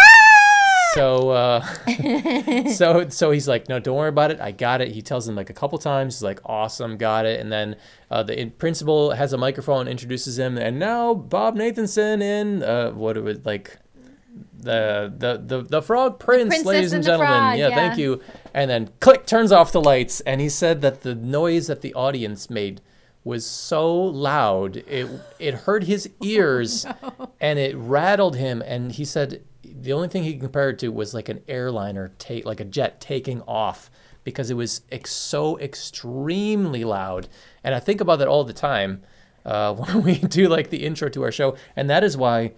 [0.93, 1.61] So, uh,
[2.73, 4.39] so, so he's like, no, don't worry about it.
[4.39, 4.91] I got it.
[4.91, 6.15] He tells him like a couple times.
[6.15, 7.39] He's like, awesome, got it.
[7.39, 7.75] And then
[8.09, 12.91] uh, the in- principal has a microphone, introduces him, and now Bob Nathanson in uh,
[12.91, 13.77] what it was like
[14.59, 17.27] the the the, the Frog Prince, Princess ladies and and gentlemen.
[17.27, 17.75] Frog, yeah, yeah.
[17.75, 18.21] thank you.
[18.53, 21.93] And then click turns off the lights, and he said that the noise that the
[21.93, 22.81] audience made
[23.27, 26.85] was so loud it it hurt his ears
[27.41, 28.63] and it rattled him.
[28.65, 32.45] And he said the only thing he compared it to was like an airliner take
[32.45, 33.91] like a jet taking off
[34.23, 37.27] because it was ex- so extremely loud.
[37.63, 39.03] And i think about that all the time
[39.45, 41.55] uh, when we do like the intro to our show.
[41.75, 42.53] And that is why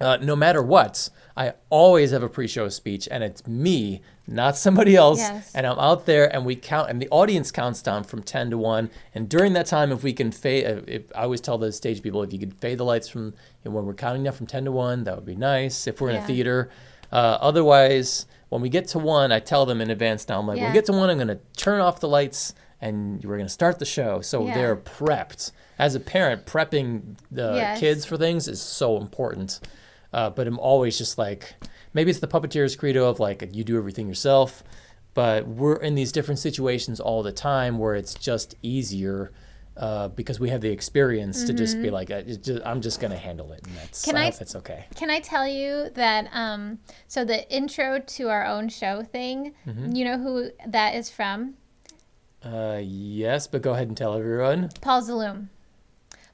[0.00, 4.94] uh, no matter what, I always have a pre-show speech, and it's me, not somebody
[4.96, 5.18] else.
[5.18, 5.52] Yes.
[5.54, 8.58] And I'm out there, and we count, and the audience counts down from ten to
[8.58, 8.90] one.
[9.14, 12.22] And during that time, if we can fade, if I always tell the stage people,
[12.22, 13.32] if you could fade the lights from you
[13.64, 15.86] know, when we're counting down from ten to one, that would be nice.
[15.86, 16.24] If we're in Yeah.
[16.24, 16.70] a theater,
[17.10, 20.28] uh, otherwise, when we get to one, I tell them in advance.
[20.28, 22.54] Now I'm like, when we get to one, I'm gonna turn off the lights.
[22.84, 24.54] And we're gonna start the show, so Yeah.
[24.54, 25.52] they're prepped.
[25.78, 27.78] As a parent, prepping the Yes.
[27.78, 29.60] kids for things is so important.
[30.12, 31.54] Uh, but I'm always just like,
[31.94, 34.62] maybe it's the puppeteer's credo of like, you do everything yourself.
[35.14, 39.32] But we're in these different situations all the time where it's just easier
[39.76, 43.10] uh, because we have the experience to just be like, it's just, I'm just going
[43.10, 43.66] to handle it.
[43.66, 44.10] And that's, Mm-hmm.
[44.10, 44.84] Can I I- that's okay.
[44.96, 46.28] Can I tell you that?
[46.32, 49.92] Um, so the intro to our own show thing, Mm-hmm.
[49.94, 51.54] you know who that is from?
[52.44, 54.68] Uh, yes, but go ahead and tell everyone.
[54.80, 55.48] Paul Zaloom.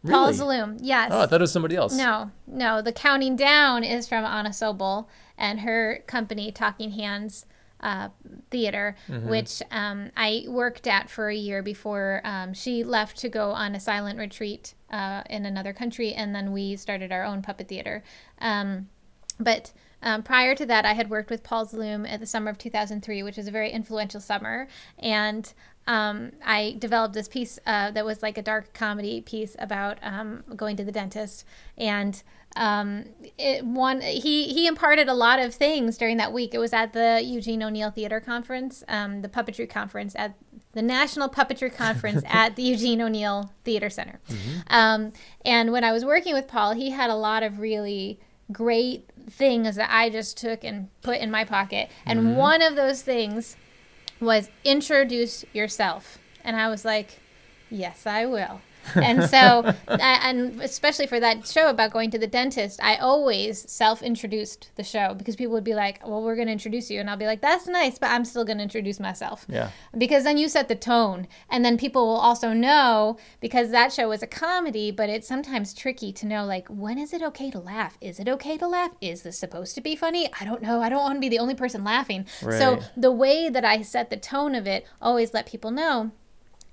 [0.08, 0.38] Paul Really?
[0.38, 0.78] Zaloom.
[0.80, 1.10] Yes.
[1.12, 1.94] Oh, I thought it was somebody else.
[1.96, 2.82] No, no.
[2.82, 7.46] The counting down is from Anna Sobel and her company, Talking Hands
[7.80, 8.08] uh,
[8.50, 9.28] Theater, Mm-hmm.
[9.28, 13.74] which um, I worked at for a year before um, she left to go on
[13.74, 18.02] a silent retreat uh, in another country, and then we started our own puppet theater.
[18.40, 18.88] Um,
[19.38, 22.58] but um, prior to that, I had worked with Paul Zaloom at the summer of
[22.58, 24.66] 2003, which was a very influential summer.
[24.98, 25.52] And
[25.88, 30.44] um, I developed this piece uh, that was like a dark comedy piece about um,
[30.54, 31.46] going to the dentist.
[31.78, 32.22] And
[32.56, 33.06] um,
[33.38, 36.52] it, one, he, he imparted a lot of things during that week.
[36.52, 40.34] It was at the Eugene O'Neill Theater Conference, um, the puppetry conference at
[40.72, 44.20] the National Puppetry Conference at the Eugene O'Neill Theater Center.
[44.66, 45.14] Um,
[45.46, 48.20] and when I was working with Paul, he had a lot of really
[48.52, 51.88] great things that I just took and put in my pocket.
[52.04, 53.56] And one of those things
[54.20, 56.18] was introduce yourself.
[56.44, 57.20] And I was like,
[57.70, 58.60] yes, I will.
[58.94, 64.02] And so, and especially for that show about going to the dentist, I always self
[64.02, 67.00] introduced the show because people would be like, well, we're going to introduce you.
[67.00, 69.46] And I'll be like, that's nice, but I'm still going to introduce myself.
[69.48, 69.70] Yeah.
[69.96, 74.10] because then you set the tone and then people will also know because that show
[74.12, 77.58] is a comedy but it's sometimes tricky to know like when is it okay to
[77.58, 77.96] laugh?
[78.00, 78.92] Is it okay to laugh?
[79.00, 80.30] Is this supposed to be funny?
[80.40, 80.80] I don't know.
[80.82, 82.26] I don't want to be the only person laughing.
[82.40, 86.10] So the way that i set the tone of it always let people know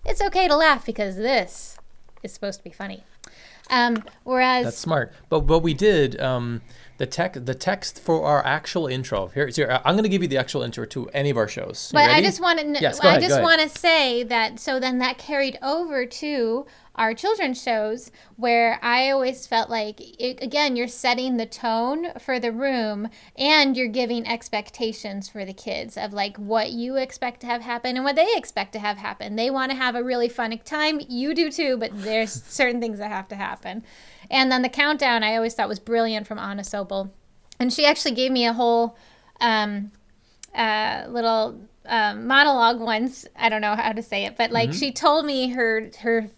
[0.06, 1.78] it's okay to laugh because this
[2.24, 3.04] is supposed to be funny
[3.70, 5.14] um, whereas That's smart.
[5.30, 6.62] But what we did um,
[6.98, 9.28] the tech the text for our actual intro.
[9.28, 11.92] Here, here I'm going to give you the actual intro to any of our shows.
[11.92, 12.82] You But I just want to.
[12.82, 14.60] Yes, go I ahead, just want to say that.
[14.60, 20.42] So then that carried over to our children's shows, where I always felt like, it,
[20.42, 25.98] again, you're setting the tone for the room, and you're giving expectations for the kids
[25.98, 29.36] of like what you expect to have happen and what they expect to have happen.
[29.36, 31.02] They want to have a really fun time.
[31.10, 33.84] You do too, but there's certain things that have to happen.
[34.30, 37.12] And then the countdown, I always thought was brilliant from Anna Sobel,
[37.60, 38.98] and she actually gave me a whole.
[39.42, 39.92] Um,
[40.56, 43.26] uh, little um, monologue once.
[43.36, 46.30] I don't know how to say it, but like she told me her her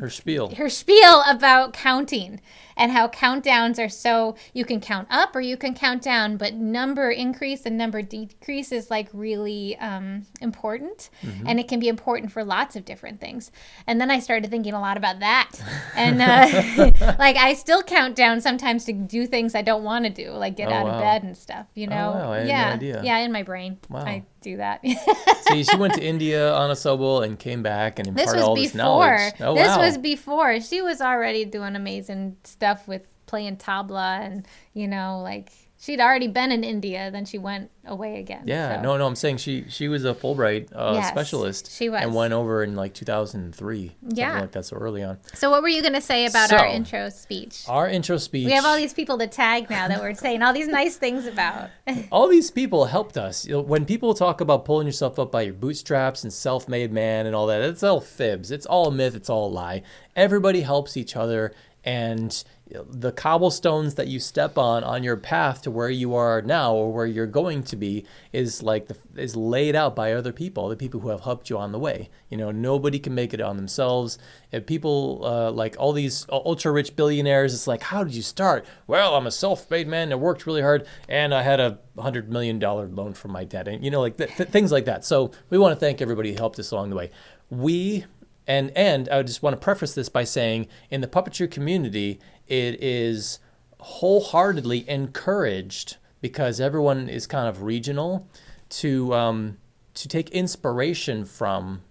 [0.00, 0.50] Her spiel.
[0.56, 2.40] her spiel about counting
[2.76, 6.54] and how countdowns are so you can count up or you can count down, but
[6.54, 11.08] number increase and number decrease is like really um, important,
[11.46, 13.52] and it can be important for lots of different things.
[13.86, 15.52] And then I started thinking a lot about that,
[15.94, 20.10] and uh, like I still count down sometimes to do things I don't want to
[20.10, 20.94] do, like get Oh, out wow.
[20.94, 21.66] of bed and stuff.
[21.74, 22.10] You know?
[22.12, 23.02] wow, I had no yeah, idea.
[23.04, 24.00] yeah, in my brain, Wow.
[24.04, 24.80] I do that.
[25.48, 28.72] See, she went to India on a Sobel and came back and imparted all this
[28.72, 28.84] before.
[28.84, 29.34] knowledge.
[29.40, 29.80] Oh, this wow.
[29.80, 30.60] was before.
[30.60, 35.50] She was already doing amazing stuff with playing tabla and you know, like
[35.84, 37.10] she'd already been in India.
[37.10, 38.44] Then she went away again.
[38.46, 38.82] Yeah, so.
[38.82, 41.70] no, no, I'm saying she she was a Fulbright uh, Yes, specialist.
[41.70, 42.00] she was.
[42.02, 43.88] and went over in like 2003.
[44.00, 44.40] something Yeah.
[44.40, 44.64] like that.
[44.64, 45.18] So early on.
[45.34, 47.64] So what were you gonna say about our intro speech?
[47.68, 48.46] Our intro speech.
[48.46, 51.26] We have all these people to tag now that we're saying all these nice things
[51.26, 51.68] about.
[52.10, 53.46] all these people helped us.
[53.46, 57.26] You know, when people talk about pulling yourself up by your bootstraps and self-made man
[57.26, 58.50] and all that, it's all fibs.
[58.50, 59.14] It's all a myth.
[59.14, 59.82] It's all a lie.
[60.16, 61.52] Everybody helps each other,
[61.84, 66.72] and the cobblestones that you step on on your path to where you are now
[66.72, 70.68] or where you're going to be is like the is laid out by other people,
[70.68, 72.08] the people who have helped you on the way.
[72.30, 74.18] You know, nobody can make it on themselves.
[74.50, 78.64] And people uh, like all these ultra rich billionaires, it's like, how did you start?
[78.86, 82.58] Well, I'm a self-made man that worked really hard, and I had a hundred million
[82.58, 85.04] dollar loan from my dad, and you know, like th- th- things like that.
[85.04, 87.10] So we want to thank everybody who helped us along the way.
[87.50, 88.06] We
[88.46, 92.82] and and I just want to preface this by saying, in the puppeteer community, it
[92.82, 93.38] is
[93.80, 98.26] wholeheartedly encouraged because everyone is kind of regional
[98.70, 99.58] to um,
[99.94, 101.82] to take inspiration from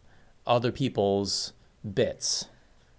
[0.45, 1.53] other people's
[1.93, 2.45] bits.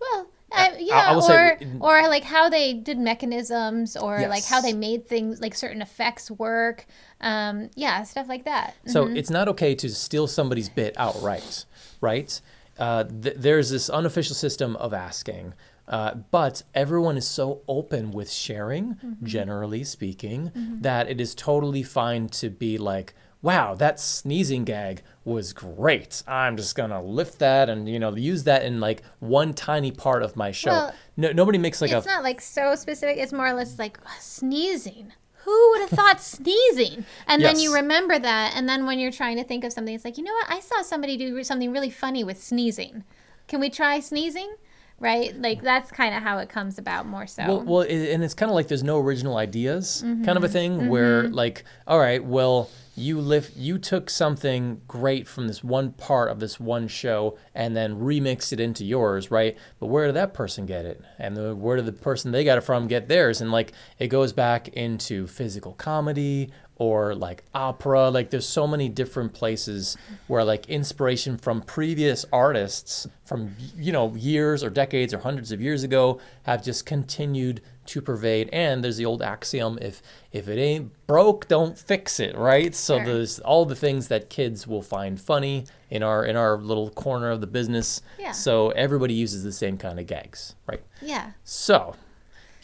[0.01, 4.61] Well, I, I yeah, or say- or like how they did mechanisms, or like how
[4.61, 6.87] they made things like certain effects work.
[7.21, 8.75] Um, yeah, stuff like that.
[8.87, 11.64] So it's not okay to steal somebody's bit outright,
[12.01, 12.40] right?
[12.79, 15.55] Uh, th- there's this unofficial system of asking,
[15.88, 22.29] uh, but everyone is so open with sharing, generally speaking, that it is totally fine
[22.29, 26.23] to be like, wow, that sneezing gag was great.
[26.27, 30.23] I'm just gonna lift that and you know use that in like one tiny part
[30.23, 30.70] of my show.
[30.70, 33.18] Well, no, nobody makes like it's a It's not like so specific.
[33.18, 35.12] It's more or less like sneezing.
[35.44, 37.05] Who would have thought sneezing?
[37.27, 40.05] And then you remember that, and then when you're trying to think of something, it's
[40.07, 40.47] like, you know what?
[40.49, 43.05] I saw somebody do something really funny with sneezing.
[43.47, 44.55] Can we try sneezing?
[45.00, 45.37] Right?
[45.37, 47.44] Like that's kind of how it comes about more so.
[47.46, 50.37] Well, well, it, and it's kind of like there's no original ideas, kind Mm-hmm.
[50.37, 55.48] of a thing, where like, all right, well, you lift, you took something great from
[55.48, 59.59] this one part of this one show, and then remixed it into yours, right?
[59.80, 62.57] But where did that person get it, and the, where did the person they got
[62.57, 63.40] it from get theirs?
[63.40, 68.11] And like, it goes back into physical comedy or like opera.
[68.11, 74.15] Like, there's so many different places where like inspiration from previous artists from you know
[74.15, 78.97] years or decades or hundreds of years ago have just continued to pervade and there's
[78.97, 80.01] the old axiom if
[80.33, 83.05] if it ain't broke don't fix it right so Sure.
[83.07, 87.31] there's all the things that kids will find funny in our in our little corner
[87.31, 88.33] of the business Yeah.
[88.33, 91.33] so everybody uses the same kind of gags right yeah.
[91.45, 91.95] so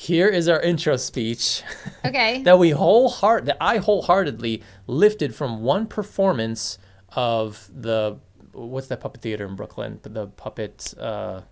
[0.00, 1.62] here is our intro speech
[2.06, 2.42] Okay.
[2.44, 6.78] that we wholeheart that I wholeheartedly lifted from one performance
[7.14, 8.16] of the
[8.52, 10.00] what's that puppet theater in Brooklyn?
[10.02, 11.42] The puppet, uh,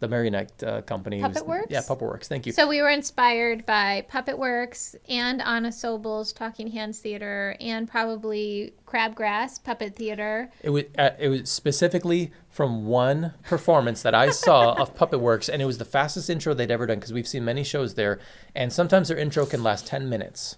[0.00, 1.20] the marionette uh, company.
[1.20, 1.66] Puppet was- Works?
[1.70, 2.26] Yeah, Puppet Works.
[2.28, 2.52] Thank you.
[2.52, 8.72] So we were inspired by Puppet Works and Anna Sobel's Talking Hands Theater and probably
[8.86, 10.50] Crabgrass Puppet Theater.
[10.62, 15.48] It was uh, it was specifically from one performance that I saw of Puppet Works,
[15.48, 18.18] and it was the fastest intro they'd ever done because we've seen many shows there,
[18.54, 20.56] and sometimes their intro can last ten minutes.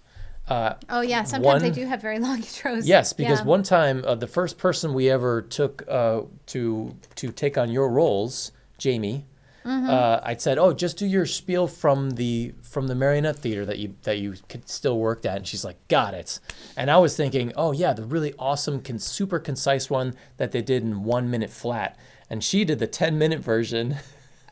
[0.49, 2.83] Uh, Oh yeah, sometimes they do have very long intros.
[2.85, 3.45] Yes, because Yeah.
[3.45, 7.89] one time uh, the first person we ever took uh, to to take on your
[7.89, 9.25] roles, Jamie,
[9.65, 9.89] Mm-hmm.
[9.91, 13.79] uh, I said, "Oh, just do your spiel from the from the marionette theater that
[13.79, 16.41] you that you could still worked at." And she's like, "Got it."
[16.77, 20.63] And I was thinking, "Oh yeah, the really awesome, con- super concise one that they
[20.63, 21.97] did in one minute flat."
[22.29, 23.97] And she did the ten minute version.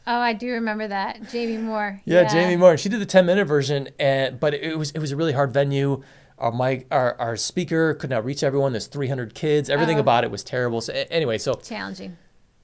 [0.07, 1.29] Oh, I do remember that.
[1.31, 2.01] Jamie Moore.
[2.05, 2.77] Yeah, Jamie Moore.
[2.79, 5.53] She did the 10 minute version, and but it was it was a really hard
[5.53, 6.03] venue.
[6.39, 8.73] Our mic, our, our speaker could not reach everyone.
[8.73, 9.69] There's 300 kids.
[9.69, 10.01] Everything Oh.
[10.01, 10.81] about it was terrible.
[10.81, 12.17] So anyway, so Challenging.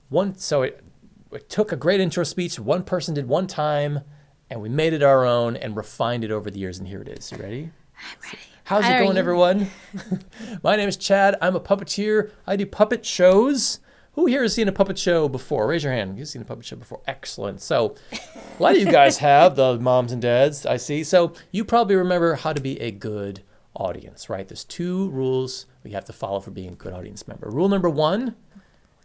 [0.09, 0.83] one so it,
[1.37, 2.59] it took a great intro speech.
[2.59, 4.01] One person did one time,
[4.51, 6.79] and we made it our own and refined it over the years.
[6.79, 7.31] And here it is.
[7.31, 7.71] You ready?
[7.99, 8.39] I'm ready.
[8.65, 9.21] How's How it going, you?
[9.21, 9.71] everyone?
[10.65, 11.37] My name is Chad.
[11.41, 12.33] I'm a puppeteer.
[12.47, 13.79] I do puppet shows.
[14.15, 15.69] Who here has seen a puppet show before?
[15.69, 16.19] Raise your hand.
[16.19, 17.03] You've seen a puppet show before.
[17.07, 17.61] Excellent.
[17.61, 21.05] So, a lot of you guys have, the moms and dads, I see.
[21.05, 23.43] So, you probably remember how to be a good
[23.75, 24.49] audience, right?
[24.49, 27.51] There's two rules we have to follow for being a good audience member.
[27.51, 28.35] Rule number one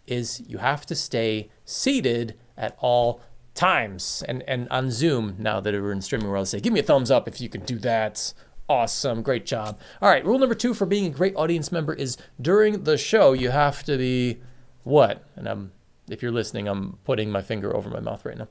[0.07, 3.21] is you have to stay seated at all
[3.53, 4.23] times.
[4.27, 7.11] And and on Zoom now that we're in streaming world, say give me a thumbs
[7.11, 8.33] up if you can do that.
[8.69, 9.79] Awesome, great job.
[10.01, 13.33] All right, rule number two for being a great audience member is during the show
[13.33, 14.39] you have to be
[14.83, 15.25] what?
[15.35, 15.71] And I'm
[16.09, 18.47] if you're listening, I'm putting my finger over my mouth right now.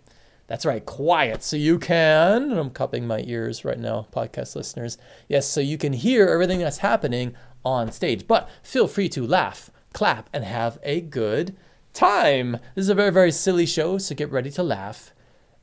[0.46, 2.52] That's right, quiet so you can.
[2.52, 4.98] I'm cupping my ears right now, podcast listeners.
[5.28, 8.26] Yes, so you can hear everything that's happening on stage.
[8.26, 11.56] But feel free to laugh, clap, and have a good
[11.92, 12.52] time.
[12.74, 15.12] This is a very, very silly show, so get ready to laugh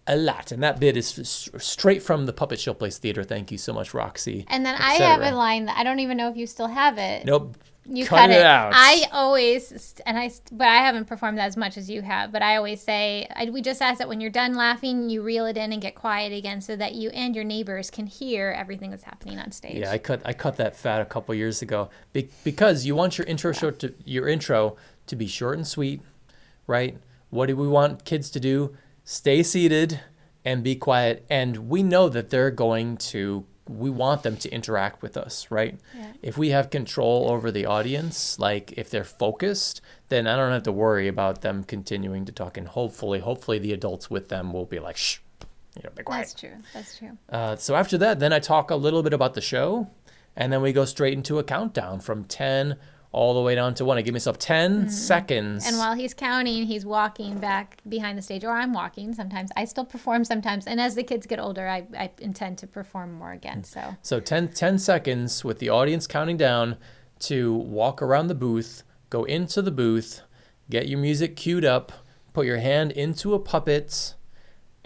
[0.05, 0.51] a lot.
[0.51, 3.23] And that bit is straight from the Puppet Show Place Theater.
[3.23, 4.45] Thank you so much, Roxy.
[4.47, 6.97] And then I have a line that I don't even know if you still have
[6.97, 7.25] it.
[7.25, 7.57] Nope.
[7.89, 8.73] You cut, cut, it, out.
[8.76, 12.32] I always, and I, but I haven't performed that as much as you have.
[12.32, 15.45] But I always say, I, we just ask that when you're done laughing, you reel
[15.45, 18.91] it in and get quiet again, so that you and your neighbors can hear everything
[18.91, 19.78] that's happening on stage.
[19.78, 23.17] Yeah, I cut I cut that fat a couple years ago Be- because you want
[23.17, 24.76] your intro show to your intro
[25.08, 26.02] to be short and sweet,
[26.65, 26.97] right?
[27.30, 28.76] What do we want kids to do?
[29.04, 30.02] Stay seated
[30.43, 31.26] and be quiet.
[31.30, 33.45] And we know that they're going to.
[33.69, 35.80] We want them to interact with us, right?
[35.95, 36.13] Yeah.
[36.21, 40.63] If we have control over the audience, like if they're focused, then I don't have
[40.63, 42.58] to worry about them continuing to talk.
[42.58, 45.19] And hopefully, hopefully the adults with them will be like, shh,
[45.75, 46.21] you know, be quiet.
[46.21, 46.58] That's true.
[46.73, 47.17] That's true.
[47.30, 49.89] Uh, so after that, then I talk a little bit about the show,
[50.36, 52.77] and then we go straight into a countdown from 10
[53.12, 53.98] all the way down to 1.
[53.98, 55.63] I give myself 10 seconds.
[55.63, 55.70] Mm-hmm.
[55.70, 59.50] And while he's counting, he's walking back behind the stage, or I'm walking sometimes.
[59.56, 60.67] I still perform sometimes.
[60.67, 63.63] And as the kids get older, I, I intend to perform more again.
[63.63, 66.78] So so 10, 10 seconds with the audience counting down
[67.20, 70.22] to walk around the booth, go into the booth,
[70.70, 71.91] get your music queued up,
[72.34, 74.13] put your hand into a puppet,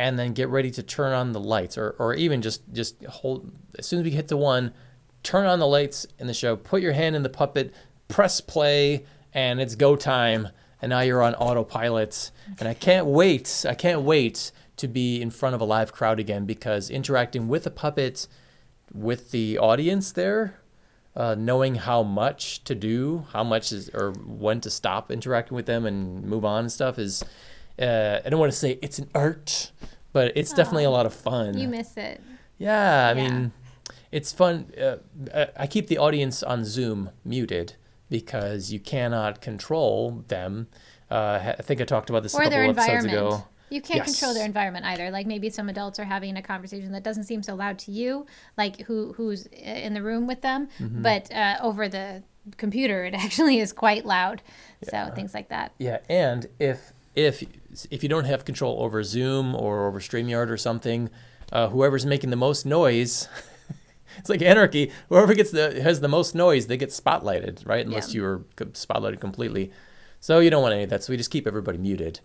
[0.02, 3.52] and then get ready to turn on the lights or, or even just just hold
[3.78, 4.74] as soon as we hit the one
[5.22, 7.72] turn on the lights in the show put your hand in the puppet
[8.12, 10.50] press play and it's go time
[10.82, 15.30] and now you're on autopilot and i can't wait i can't wait to be in
[15.30, 18.28] front of a live crowd again because interacting with a puppet
[18.94, 20.56] with the audience there
[21.16, 25.66] uh, knowing how much to do how much is or when to stop interacting with
[25.66, 27.24] them and move on and stuff is
[27.80, 29.72] uh, I don't want to say it's an art,
[30.14, 31.58] but it's definitely a lot of fun.
[31.58, 32.22] you miss it.
[32.60, 33.30] yeah, I Yeah.
[33.30, 33.52] mean,
[34.12, 34.68] it's fun.
[34.80, 34.98] Uh,
[35.34, 37.74] uh, I keep the audience on Zoom muted
[38.12, 40.68] because you cannot control them.
[41.10, 43.18] Uh, I think I talked about this a Or couple their episodes environment.
[43.18, 43.48] ago.
[43.72, 45.10] You can't control their environment either.
[45.12, 48.26] Like maybe some adults are having a conversation that doesn't seem so loud to you,
[48.58, 51.02] like who who's in the room with them, Mm-hmm.
[51.02, 52.22] but uh, over the
[52.58, 54.42] computer it actually is quite loud.
[54.84, 55.72] So things like that.
[55.78, 57.44] Yeah, and if if
[57.90, 61.10] if you don't have control over Zoom or over Streamyard or something,
[61.54, 63.30] uh, whoever's making the most noise,
[64.18, 64.92] it's like anarchy.
[65.10, 67.86] Whoever gets the has the most noise, they get spotlighted, right?
[67.86, 68.18] Unless Yeah.
[68.18, 69.72] you were spotlighted completely.
[70.20, 71.04] So you don't want any of that.
[71.04, 72.20] So we just keep everybody muted.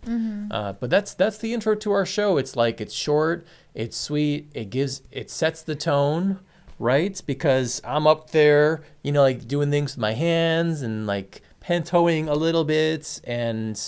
[0.51, 2.37] Uh, but that's that's the intro to our show.
[2.37, 6.40] It's like it's short, it's sweet, it gives it sets the tone,
[6.79, 7.20] right?
[7.27, 12.29] Because I'm up there, you know, like doing things with my hands and like pantoing
[12.29, 13.81] a little bit, and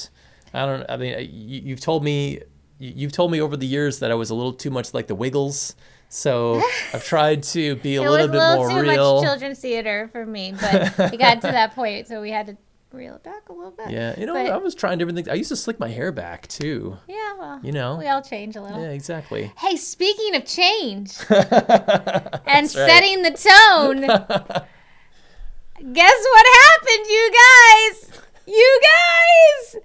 [0.55, 0.87] I don't.
[0.89, 2.41] I mean, uh, you, you've told me
[2.79, 5.07] you- you've told me over the years that I was a little too much like
[5.09, 5.75] the Wiggles.
[6.09, 6.63] So
[6.95, 9.15] I've tried to be a it little was bit a little more too real.
[9.17, 12.57] much children's theater for me, but it got to that point, so we had to
[12.93, 13.91] reel it back a little bit.
[13.91, 15.29] Yeah, you know, But- I was trying different things.
[15.29, 16.97] I used to slick my hair back too.
[17.07, 17.97] Yeah, well, You know.
[17.99, 18.81] we all change a little.
[18.81, 19.53] Yeah, exactly.
[19.59, 24.01] Hey, speaking of change and setting the tone,
[25.93, 28.11] guess what happened, you guys?
[28.47, 29.77] You guys!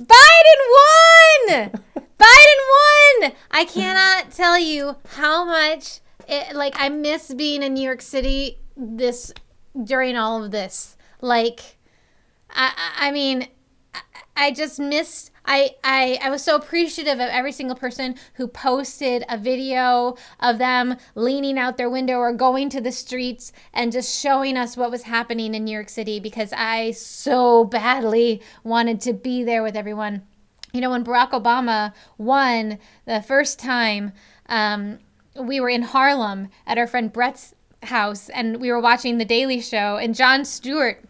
[0.00, 2.04] Biden won!
[2.20, 3.32] Biden won!
[3.50, 8.58] I cannot tell you how much it, like I miss being in New York City
[8.76, 9.32] this
[9.82, 10.96] during all of this.
[11.20, 11.78] Like
[12.50, 13.48] I I mean
[13.94, 14.00] I-
[14.36, 19.24] I just missed I, I I was so appreciative of every single person who posted
[19.28, 24.20] a video of them leaning out their window or going to the streets and just
[24.20, 29.12] showing us what was happening in New York City because I so badly wanted to
[29.12, 30.22] be there with everyone.
[30.72, 34.12] You know, when Barack Obama won the first time,
[34.46, 34.98] um,
[35.38, 37.54] we were in Harlem at our friend Brett's
[37.84, 41.02] house and we were watching The Daily Show, and Jon Stewart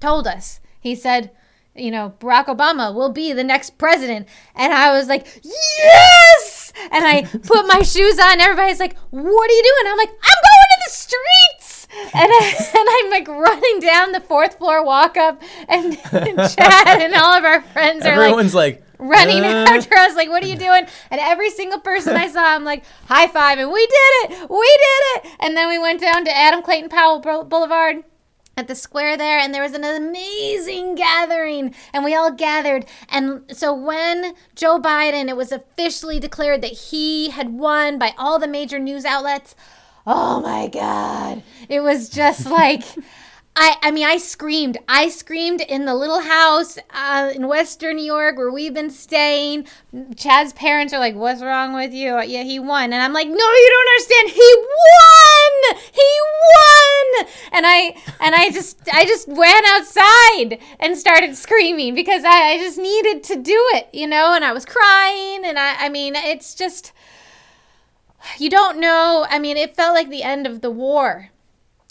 [0.00, 0.60] told us.
[0.80, 1.30] He said,
[1.74, 4.28] you know, Barack Obama will be the next president.
[4.54, 6.72] And I was like, yes!
[6.90, 8.40] And I put my shoes on.
[8.40, 9.92] Everybody's like, what are you doing?
[9.92, 11.88] I'm like, I'm going to the streets!
[12.14, 17.14] And, I, and I'm like running down the fourth floor walk up, and Chad and
[17.14, 20.56] all of our friends are like, like, running "Uh." after us like what are you
[20.68, 20.86] doing?
[21.10, 24.66] And every single person i saw i'm like high five and we did it we
[24.66, 25.36] did it.
[25.40, 28.04] And then we went down to adam clayton powell boulevard
[28.56, 32.84] at the square there and there was an amazing gathering and we all gathered.
[33.08, 38.38] And so when Joe Biden it was officially declared that he had won by all
[38.38, 39.54] the major news outlets
[40.10, 42.82] oh my god it was just like
[43.60, 44.78] I, I mean, I screamed.
[44.88, 49.66] I screamed in the little house uh, in Western New York where we've been staying.
[50.14, 53.34] Chad's parents are like, "What's wrong with you?" Yeah, he won, and I'm like, "No,
[53.34, 54.28] you don't understand.
[54.30, 55.80] He won.
[55.92, 56.10] He
[56.54, 62.52] won!" And I and I just I just ran outside and started screaming because I,
[62.52, 64.34] I just needed to do it, you know.
[64.34, 66.92] And I was crying, and I I mean, it's just
[68.38, 69.26] you don't know.
[69.28, 71.32] I mean, it felt like the end of the war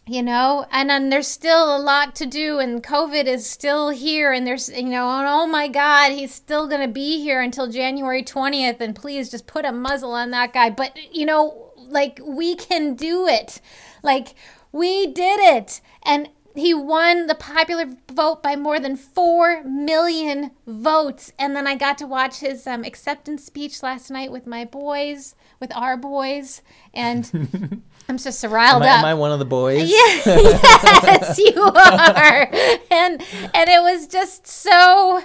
[0.07, 0.65] you know?
[0.71, 4.69] And then there's still a lot to do and covid is still here and there's
[4.69, 8.79] you know and oh my god he's still going to be here until january 20th
[8.79, 10.69] and please just put a muzzle on that guy.
[10.69, 13.61] But you know like we can do it.
[14.03, 14.35] Like
[14.71, 15.81] we did it.
[16.03, 21.31] And he won the popular vote by more than 4 million votes.
[21.37, 25.35] And then i got to watch his um, acceptance speech last night with my boys
[25.59, 26.61] with our boys.
[26.93, 28.99] And I'm just so riled am I, up.
[28.99, 29.89] Am I one of the boys?
[29.89, 32.49] Yeah, yes, you are.
[32.89, 33.21] and
[33.53, 35.21] and it was just so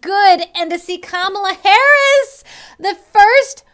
[0.00, 0.42] good.
[0.54, 2.44] And to see Kamala Harris,
[2.78, 3.64] the first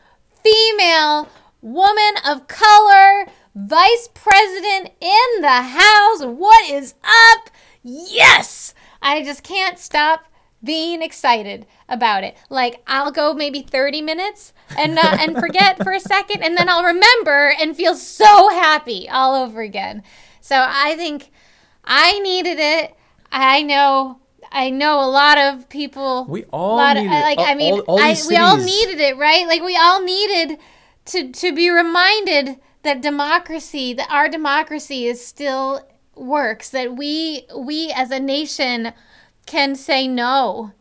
[0.42, 1.28] female
[1.60, 6.24] woman of color vice president in the House.
[6.24, 7.50] What is up?
[7.82, 8.74] Yes!
[9.02, 10.27] I just can't stop
[10.62, 12.36] being excited about it.
[12.50, 16.68] Like I'll go maybe 30 minutes and uh, and forget for a second and then
[16.68, 20.02] I'll remember and feel so happy all over again.
[20.40, 21.30] So I think
[21.84, 22.94] I needed it.
[23.30, 27.74] I know I know a lot of people We all needed of, like I mean
[27.74, 29.46] all, all I, we all needed it, right?
[29.46, 30.58] Like we all needed
[31.06, 37.92] to to be reminded that democracy, that our democracy is still works, that we we
[37.94, 38.92] as a nation
[39.48, 40.72] can say no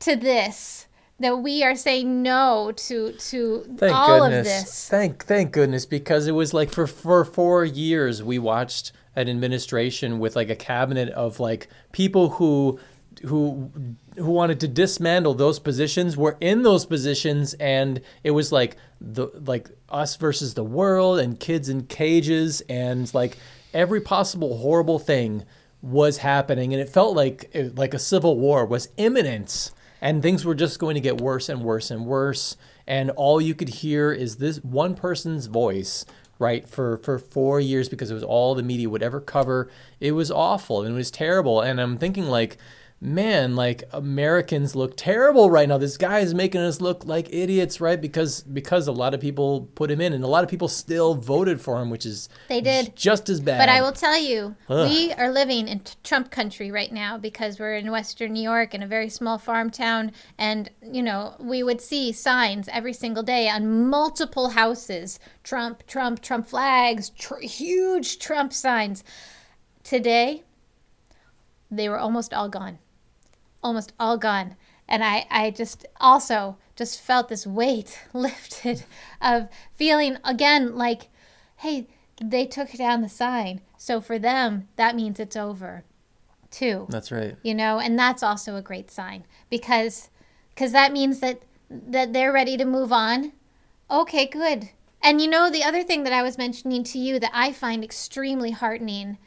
[0.00, 0.86] to this
[1.20, 4.38] that we are saying no to to Thank all goodness.
[4.38, 8.92] of this Thank thank goodness because it was like for for 4 years we watched
[9.14, 12.80] an administration with like a cabinet of like people who
[13.24, 13.70] who
[14.16, 19.28] who wanted to dismantle those positions were in those positions and it was like the
[19.46, 23.36] like us versus the world and kids in cages and like
[23.72, 25.44] every possible horrible thing
[25.84, 29.70] was happening and it felt like like a civil war was imminent
[30.00, 32.56] and things were just going to get worse and worse and worse
[32.86, 36.06] and all you could hear is this one person's voice
[36.38, 39.70] right for for 4 years because it was all the media would ever cover.
[40.00, 42.56] It was awful and it was terrible and i'm thinking like
[43.04, 45.76] man like americans look terrible right now.
[45.76, 48.00] This guy is making us look like idiots right?
[48.00, 51.14] Because because a lot of people put him in and a lot of people still
[51.14, 52.96] voted for him which is They did.
[52.96, 53.58] just as bad.
[53.58, 54.88] But i will tell you Ugh.
[54.88, 58.74] we are living in t- trump country right now because we're in western new york
[58.74, 60.10] in a very small farm town.
[60.38, 65.20] And you know we would see signs every single day on multiple houses.
[65.42, 69.04] Trump trump trump flags tr- huge trump signs.
[69.82, 70.42] Today
[71.70, 72.78] they were almost all gone
[73.64, 74.54] almost all gone.
[74.86, 78.84] And I, I just also just felt this weight lifted
[79.20, 81.08] of feeling again like,
[81.56, 81.88] hey,
[82.22, 83.62] they took down the sign.
[83.78, 85.84] So for them, that means it's over
[86.50, 86.86] too.
[86.88, 90.10] that's right You know, and that's also a great sign because
[90.54, 93.32] because that means that that they're ready to move on.
[93.90, 94.70] Okay, good.
[95.02, 97.82] And you know, the other thing that I was mentioning to you that I find
[97.82, 99.18] extremely heartening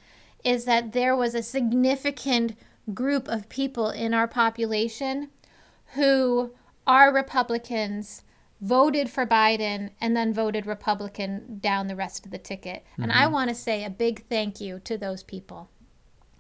[0.44, 2.56] is that there was a significant
[2.94, 5.30] group of people in our population
[5.94, 6.54] who
[6.86, 8.24] are Republicans,
[8.62, 12.86] voted for Biden, and then voted Republican down the rest of the ticket.
[12.98, 13.34] And I mm-hmm.
[13.34, 15.70] want to say a big thank you to those people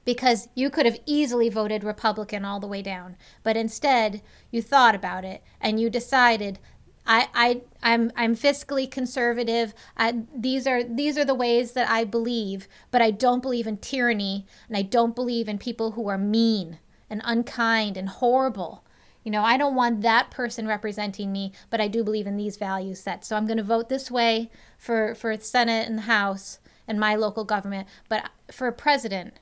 [0.05, 4.95] because you could have easily voted Republican all the way down, but instead you thought
[4.95, 6.59] about it and you decided.
[7.07, 9.73] I, I I'm I'm fiscally conservative.
[9.95, 13.77] I, these are these are the ways that I believe, but I don't believe in
[13.77, 16.79] tyranny, and I don't believe in people who are mean
[17.09, 18.83] and unkind and horrible.
[19.23, 22.57] You know, I don't want that person representing me, but I do believe in these
[22.57, 23.27] value sets.
[23.27, 27.15] So I'm going to vote this way for for Senate and the House and my
[27.15, 29.33] local government, but for a president,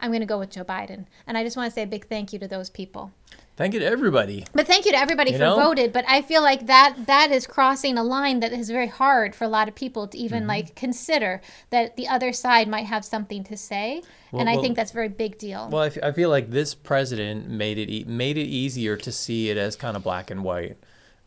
[0.00, 1.06] I'm going to go with Joe Biden.
[1.26, 3.12] And I just want to say a big thank you to those people.
[3.56, 5.56] thank you to everybody But thank you to everybody You for know?
[5.56, 5.92] voted.
[5.92, 9.44] But I feel like that that is crossing a line that is very hard for
[9.44, 10.48] a lot of people to even Mm-hmm.
[10.48, 11.40] like consider
[11.70, 14.02] that the other side might have something to say.
[14.32, 15.68] Well, and I well- think that's a very big deal.
[15.70, 19.12] Well, I, f- I feel like this president made it e- made it easier to
[19.12, 20.78] see it as kind of black and white,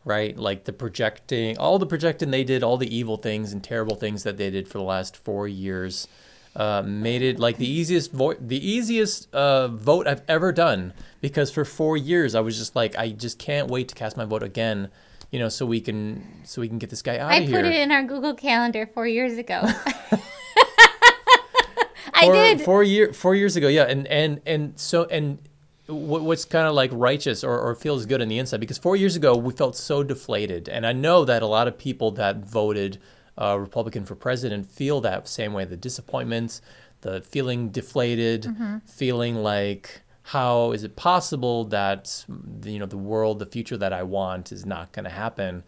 [0.04, 0.36] right?
[0.36, 4.24] Like the projecting, all the projecting they did, all the evil things and terrible things
[4.24, 6.08] that they did for the last four years.
[6.56, 11.50] Uh, made it like the easiest vo- the easiest uh, vote I've ever done because
[11.50, 14.42] for four years I was just like I just can't wait to cast my vote
[14.42, 14.90] again,
[15.30, 17.56] you know, so we can so we can get this guy out I of here.
[17.56, 19.62] put it in our Google Calendar four years ago.
[22.16, 22.60] I four, did.
[22.60, 25.38] four year four years ago, yeah, and and and so and
[25.86, 28.96] what, what's kind of like righteous or, or feels good on the inside because four
[28.96, 32.36] years ago we felt so deflated, and I know that a lot of people that
[32.36, 32.98] voted
[33.40, 35.64] uh, Republican for president feel that same way.
[35.64, 36.60] The disappointment,
[37.02, 38.78] the feeling deflated, Mm-hmm.
[38.86, 42.24] feeling like how is it possible that
[42.64, 45.64] you know the world, the future that I want is not going to happen.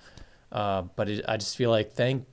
[0.53, 2.25] Uh, but it, I just feel like thank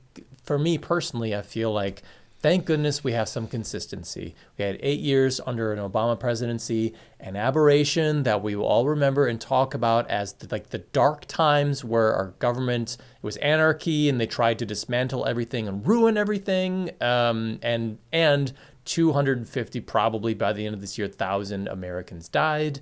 [0.43, 2.03] for me personally, I feel like
[2.43, 4.35] thank goodness we have some consistency.
[4.57, 9.25] We had eight years under an Obama presidency, an aberration that we will all remember
[9.25, 14.09] and talk about as the, like the dark times where our government it was anarchy
[14.09, 16.91] and they tried to dismantle everything and ruin everything.
[16.99, 18.51] Um, and and
[18.83, 22.81] 250 probably by the end of this year thousand Americans died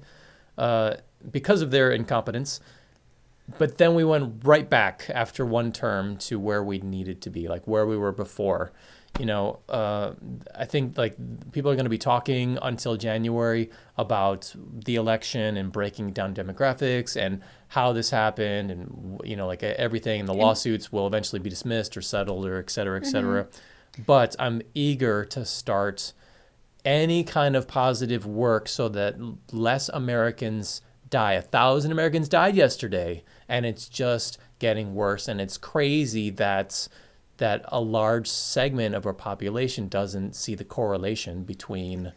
[0.57, 0.95] uh,
[1.29, 2.59] because of their incompetence
[3.57, 7.47] but then we went right back after one term to where we needed to be,
[7.47, 8.71] like where we were before.
[9.19, 10.13] You know, uh,
[10.55, 11.15] I think like
[11.51, 14.53] people are going to be talking until January about
[14.85, 20.21] the election and breaking down demographics and how this happened and you know like everything.
[20.21, 23.47] And the lawsuits will eventually be dismissed or settled or et cetera, et cetera.
[24.05, 26.13] But I'm eager to start
[26.83, 29.15] any kind of positive work so that
[29.51, 31.33] less Americans die.
[31.33, 35.27] A thousand Americans died yesterday, and it's just getting worse.
[35.27, 36.87] And it's crazy that
[37.41, 42.13] that a large segment of our population doesn't see the correlation between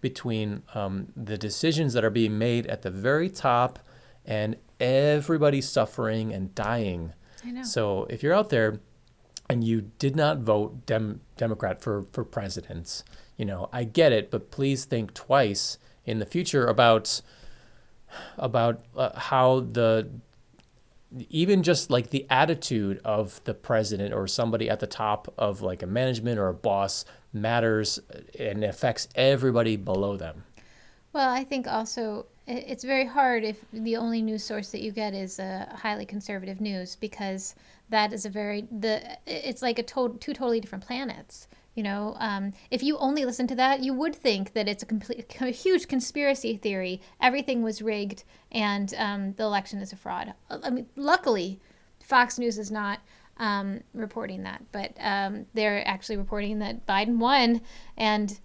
[0.00, 3.80] between um, the decisions that are being made at the very top
[4.24, 7.12] and everybody suffering and dying.
[7.44, 7.62] I know.
[7.64, 8.78] So if you're out there
[9.50, 13.02] and you did not vote Dem- Democrat for, for president,
[13.36, 17.20] you know, I get it, but please think twice in the future about
[18.38, 20.08] about uh, how the
[21.28, 25.82] even just like the attitude of the president or somebody at the top of like
[25.82, 28.00] a management or a boss matters
[28.38, 30.44] and affects everybody below them.
[31.12, 35.14] Well, I think also it's very hard if the only news source that you get
[35.14, 37.54] is uh, highly conservative news because
[37.88, 41.48] that is a very the it's like a to- two totally different planets.
[41.74, 44.86] You know, um, if you only listen to that, you would think that it's a
[44.86, 47.00] complete, a huge conspiracy theory.
[47.20, 50.34] Everything was rigged, and um, the election is a fraud.
[50.50, 51.58] I mean, luckily,
[52.02, 53.00] Fox News is not
[53.38, 57.60] um, reporting that, but um, they're actually reporting that Biden won,
[57.96, 58.38] and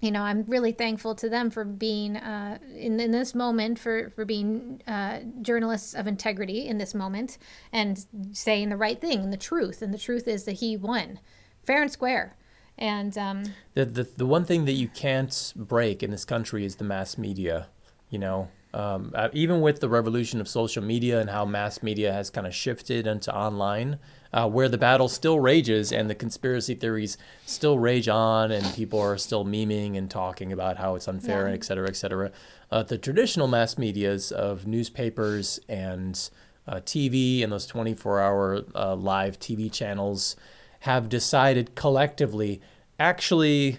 [0.00, 4.10] you know, I'm really thankful to them for being uh, in, in this moment, for,
[4.10, 7.36] for being uh, journalists of integrity in this moment
[7.72, 9.82] and saying the right thing and the truth.
[9.82, 11.18] And the truth is that he won
[11.64, 12.36] fair and square.
[12.78, 13.42] And um,
[13.74, 17.18] The, the, the one thing that you can't break in this country is the mass
[17.18, 17.66] media.
[18.10, 22.12] You know, um, uh, even with the revolution of social media and how mass media
[22.12, 23.98] has kind of shifted into online,
[24.32, 28.98] uh, where the battle still rages and the conspiracy theories still rage on, and people
[29.00, 31.46] are still memeing and talking about how it's unfair Yeah.
[31.46, 32.30] and et cetera, et cetera.
[32.70, 36.30] Uh, the traditional mass medias of newspapers and
[36.66, 40.36] uh, TV and those 24 hour uh, live TV channels
[40.80, 42.60] have decided collectively
[42.98, 43.78] actually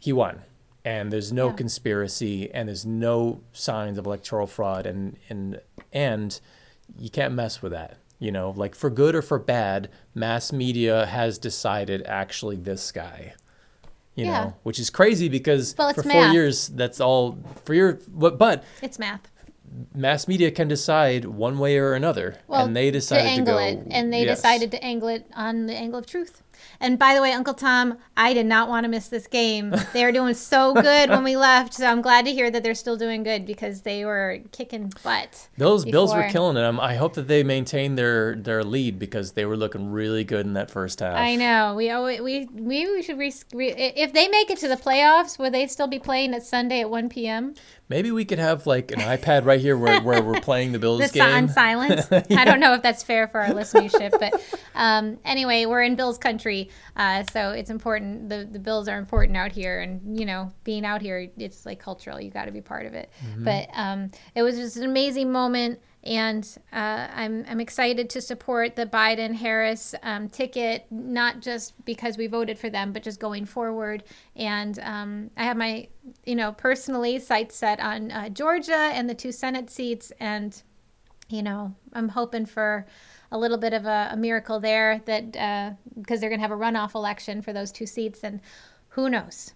[0.00, 0.42] he won
[0.84, 1.54] and there's no Yeah.
[1.54, 5.60] conspiracy and there's no signs of electoral fraud and and
[5.92, 6.40] and
[6.98, 11.06] you can't mess with that you know like for good or for bad mass media
[11.06, 13.34] has decided actually this guy
[14.14, 14.30] you Yeah.
[14.44, 16.32] know which is crazy because Well, for 4 math.
[16.34, 19.30] years that's all for your but, but it's math.
[19.94, 23.54] Mass media can decide one way or another Well, and they decided to to, angle
[23.54, 24.38] go it, and they yes.
[24.38, 26.42] decided to angle it on the angle of truth.
[26.80, 29.74] And by the way, Uncle Tom, I did not want to miss this game.
[29.92, 32.74] They were doing so good when we left, so I'm glad to hear that they're
[32.74, 35.48] still doing good because they were kicking butt.
[35.56, 36.64] Those Bills were killing it.
[36.80, 40.54] I hope that they maintain their their lead because they were looking really good in
[40.54, 41.16] that first half.
[41.16, 41.74] I know.
[41.76, 45.38] We always, we maybe we should re, re, if they make it to the playoffs,
[45.38, 47.54] will they still be playing at Sunday at 1 p.m.
[47.88, 51.00] Maybe we could have like an iPad right here where, where we're playing the Bills
[51.00, 51.22] That's game.
[51.22, 52.06] on silence.
[52.12, 54.42] I don't know if that's fair for our listenership, but
[54.74, 58.28] um, anyway, we're in Bills country, uh, so it's important.
[58.30, 61.78] The the Bills are important out here, and you know, being out here, it's like
[61.78, 62.20] cultural.
[62.20, 63.10] You got to be part of it.
[63.38, 65.80] But um, it was just an amazing moment.
[66.04, 72.18] And uh, I'm, I'm excited to support the Biden Harris um, ticket, not just because
[72.18, 74.04] we voted for them, but just going forward.
[74.36, 75.88] And um, I have my,
[76.26, 80.12] you know, personally sights set on uh, Georgia and the two Senate seats.
[80.20, 80.62] And
[81.28, 82.86] you know, I'm hoping for
[83.32, 85.32] a little bit of a, a miracle there that
[85.98, 88.40] because they're going to have a runoff election for those two seats, and
[88.88, 89.52] who knows?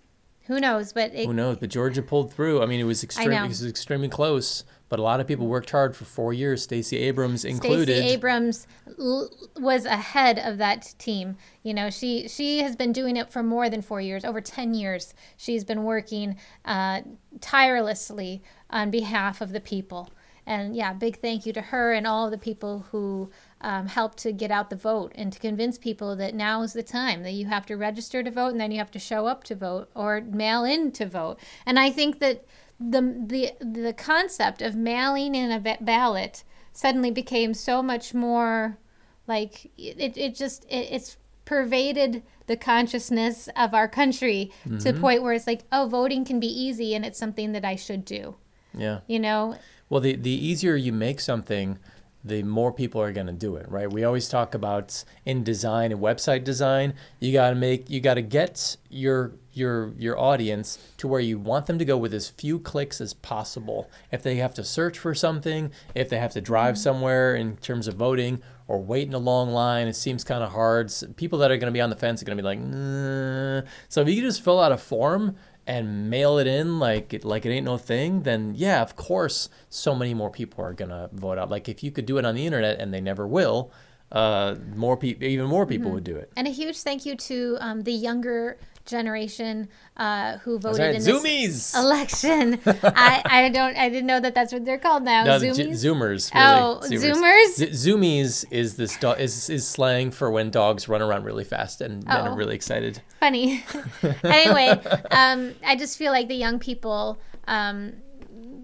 [0.47, 0.93] Who knows?
[0.93, 1.59] But it, Who knows?
[1.59, 2.63] But Georgia pulled through.
[2.63, 3.31] I mean, it was extreme.
[3.31, 3.45] know.
[3.45, 4.65] It was extremely close.
[4.89, 6.63] But a lot of people worked hard for four years.
[6.63, 7.95] Stacey Abrams included.
[7.95, 8.67] Stacey Abrams
[8.99, 11.37] l- was ahead of that team.
[11.63, 14.75] You know, she she has been doing it for more than four years, over ten
[14.75, 15.15] years.
[15.37, 17.03] She's been working uh,
[17.41, 20.11] tirelessly on behalf of the people.
[20.49, 23.31] And yeah, big thank you to her and all the people who
[23.61, 26.83] um, helped to get out the vote and to convince people that now is the
[26.83, 29.45] time that you have to register to vote and then you have to show up
[29.45, 31.39] to vote or mail in to vote.
[31.67, 32.47] And I think that
[32.81, 38.79] the the the concept of mailing in a ballot suddenly became so much more
[39.27, 45.01] like it, it just it, it's pervaded the consciousness of our country to the mm-hmm.
[45.01, 48.05] point where it's like oh voting can be easy and it's something that i should
[48.05, 48.37] do
[48.75, 49.01] yeah.
[49.07, 49.57] you know
[49.89, 51.79] Well, the the easier you make something,
[52.25, 53.91] the more people are going to do it, right?
[53.91, 58.15] We always talk about in design and website design, you got to make you got
[58.15, 62.29] to get your your your audience to where you want them to go with as
[62.29, 63.91] few clicks as possible.
[64.13, 67.89] If they have to search for something, if they have to drive somewhere in terms
[67.89, 70.93] of voting or wait in a long line, it seems kind of hard.
[71.17, 73.63] People that are going to be on the fence are going to be like, nah.
[73.89, 75.37] so if you can just fill out a form
[75.69, 79.51] and mail it in like it like it ain't no thing, then yeah, of course,
[79.69, 81.51] so many more people are gonna vote out.
[81.51, 83.71] Like if you could do it on the internet, and they never will,
[84.11, 86.33] uh, more people, even more people would do it.
[86.37, 88.57] and a huge thank you to um, the younger
[88.89, 91.45] generation uh, who voted right, in Zoomies.
[91.73, 95.39] this election I, I don't i didn't know that that's what they're called now No,
[95.39, 96.35] zoomies J- Zoomers.
[96.35, 96.47] Really.
[96.47, 97.55] Oh, Zoomers?
[97.57, 101.81] Z- zoomies is this do- is is slang for when dogs run around really fast
[101.81, 102.31] and men Oh.
[102.31, 103.03] are really excited.
[103.21, 103.65] funny.
[104.25, 104.69] anyway,
[105.11, 107.93] um, I just feel like the young people, um,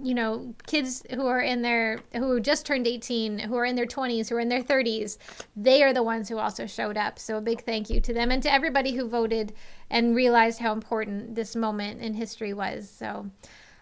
[0.04, 3.86] you know, kids who are in their who just turned 18, who are in their
[3.86, 5.16] 20s, who are in their 30s,
[5.56, 7.18] they are the ones who also showed up.
[7.18, 9.54] So a big thank you to them and to everybody who voted
[9.88, 12.88] and realized how important this moment in history was.
[12.88, 13.30] So.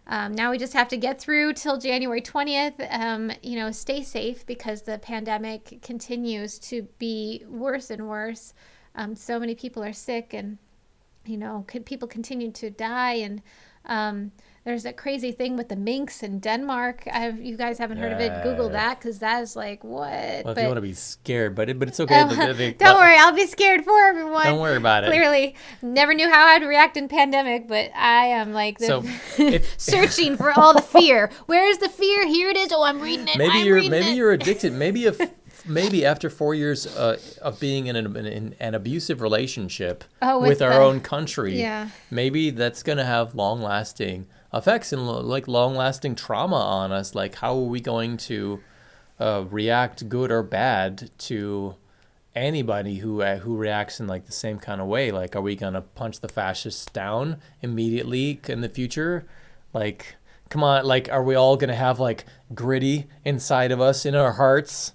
[0.04, 2.74] Um, now we just have to get through till January 20th.
[2.92, 8.52] Um, you know, stay safe because the pandemic continues to be worse and worse.
[8.96, 10.58] Um, so many people are sick, and
[11.24, 13.12] you know, could people continue to die?
[13.12, 13.42] And
[13.86, 14.32] um,
[14.64, 17.02] there's that crazy thing with the minks in Denmark.
[17.12, 18.42] I've, you guys haven't heard of it?
[18.44, 20.02] Google that because that is like what?
[20.02, 22.22] Well, if But- you want to be scared, but it, but it's okay.
[22.28, 24.44] The- the- the- don't worry, I'll be scared for everyone.
[24.44, 25.08] Don't worry about it.
[25.08, 29.02] Clearly, never knew how I'd react in pandemic, but I am like the, So,
[29.38, 31.30] if- searching for all the fear.
[31.46, 32.26] Where's the fear?
[32.26, 32.70] Here it is.
[32.72, 33.38] Oh, I'm reading it.
[33.38, 34.16] maybe I'm you're maybe it.
[34.16, 34.72] you're addicted.
[34.72, 35.20] Maybe if
[35.66, 40.48] maybe after four years uh, of being in an, in an abusive relationship Oh, with,
[40.50, 41.88] with our the- own country, Yeah.
[42.10, 47.14] maybe that's gonna have long lasting effects and like long lasting trauma on us.
[47.14, 48.60] Like how are we going to
[49.20, 51.76] uh, react, good or bad, to
[52.34, 55.10] anybody who uh, who reacts in like the same kind of way?
[55.10, 59.26] Like, are we gonna punch the fascists down immediately in the future?
[59.72, 60.16] Like,
[60.48, 62.24] come on, like, are we all gonna have like
[62.54, 64.92] gritty inside of us in our hearts,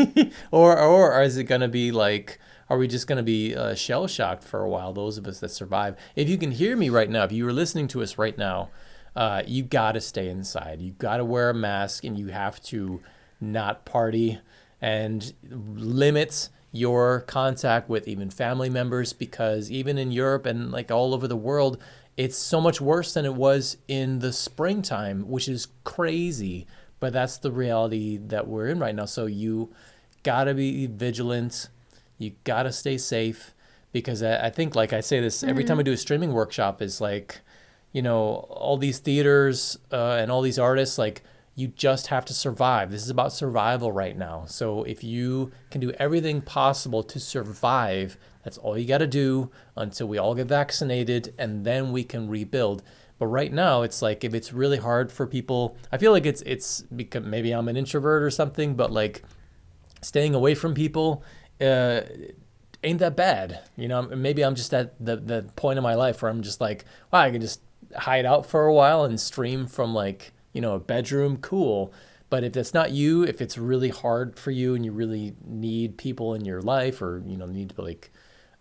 [0.50, 2.38] or or is it gonna be like?
[2.68, 4.92] Are we just going to be uh, shell shocked for a while?
[4.92, 5.94] Those of us that survive.
[6.16, 8.70] If you can hear me right now, if you are listening to us right now,
[9.16, 10.80] uh, you got to stay inside.
[10.80, 13.00] You got to wear a mask, and you have to
[13.40, 14.38] not party
[14.80, 21.14] and limit your contact with even family members because even in Europe and like all
[21.14, 21.78] over the world,
[22.16, 26.66] it's so much worse than it was in the springtime, which is crazy.
[27.00, 29.06] But that's the reality that we're in right now.
[29.06, 29.70] So you
[30.22, 31.68] got to be vigilant.
[32.18, 33.54] You got to stay safe
[33.92, 36.82] because I, I think, like I say this every time I do a streaming workshop,
[36.82, 37.40] is like,
[37.96, 41.22] you know, all these theaters uh, and all these artists, like,
[41.54, 42.90] you just have to survive.
[42.90, 44.44] This is about survival right now.
[44.46, 49.50] So if you can do everything possible to survive, that's all you got to do
[49.76, 52.82] until we all get vaccinated and then we can rebuild.
[53.18, 56.42] But right now, it's like if it's really hard for people, I feel like it's
[56.42, 59.22] it's because maybe I'm an introvert or something, but like
[60.02, 61.24] staying away from people
[61.62, 62.02] uh,
[62.84, 63.60] ain't that bad.
[63.74, 66.60] You know, maybe I'm just at the, the point in my life where I'm just
[66.60, 67.62] like, wow, I can just
[67.96, 71.92] hide out for a while and stream from like, you know, a bedroom, cool.
[72.28, 75.96] But if that's not you, if it's really hard for you and you really need
[75.96, 78.10] people in your life or, you know, need to like,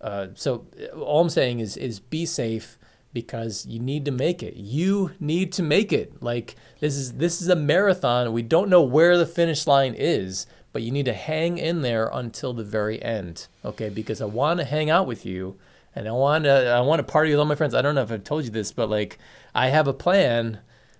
[0.02, 2.78] uh, so all I'm saying is, is be safe
[3.16, 4.56] because you need to make it.
[4.56, 6.22] You need to make it.
[6.22, 8.34] Like this is this is a marathon.
[8.34, 12.10] We don't know where the finish line is, but you need to hang in there
[12.14, 13.48] until the very end.
[13.64, 13.90] Okay?
[13.90, 15.58] Because I want to hang out with you
[15.96, 17.74] and I want to I want to party with all my friends.
[17.74, 19.18] I don't know if I've told you this, but like
[19.54, 20.60] I have a plan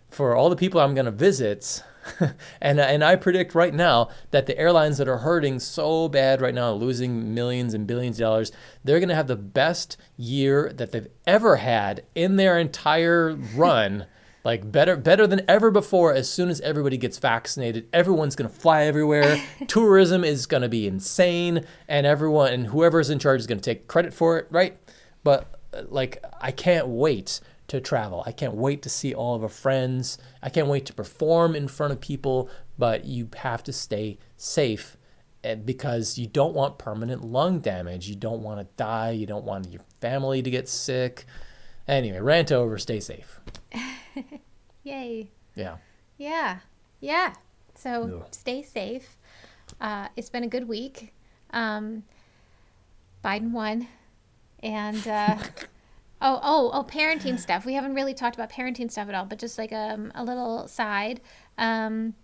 [0.10, 1.84] for all the people I'm going to visit.
[2.62, 6.54] and and I predict right now that the airlines that are hurting so bad right
[6.54, 8.52] now, losing millions and billions of dollars,
[8.84, 14.06] they're going to have the best year that they've ever had in their entire run.
[14.44, 18.56] like better better than ever before as soon as everybody gets vaccinated everyone's going to
[18.56, 23.48] fly everywhere tourism is going to be insane and everyone and whoever's in charge is
[23.48, 24.78] going to take credit for it right
[25.26, 25.60] but
[25.90, 28.24] like i can't wait to travel.
[28.26, 30.18] I can't wait to see all of our friends.
[30.42, 34.98] I can't wait to perform in front of people, but you have to stay safe
[35.44, 38.08] eh, because you don't want permanent lung damage.
[38.08, 39.12] You don't want to die.
[39.12, 41.26] You don't want your family to get sick.
[41.88, 43.40] Anyway, rant over, stay safe.
[44.84, 45.32] Yay.
[45.56, 45.78] Yeah.
[46.18, 46.60] Yeah.
[47.00, 47.34] Yeah.
[47.74, 49.18] So stay safe.
[49.82, 51.14] Uh, it's been a good week.
[51.52, 52.04] Um,
[53.24, 53.88] Biden won.
[54.66, 55.38] And uh,
[56.22, 57.66] Oh, oh, oh, parenting stuff.
[57.66, 60.68] We haven't really talked about parenting stuff at all, but just like um, a little
[60.68, 61.22] side.
[61.58, 62.16] Um,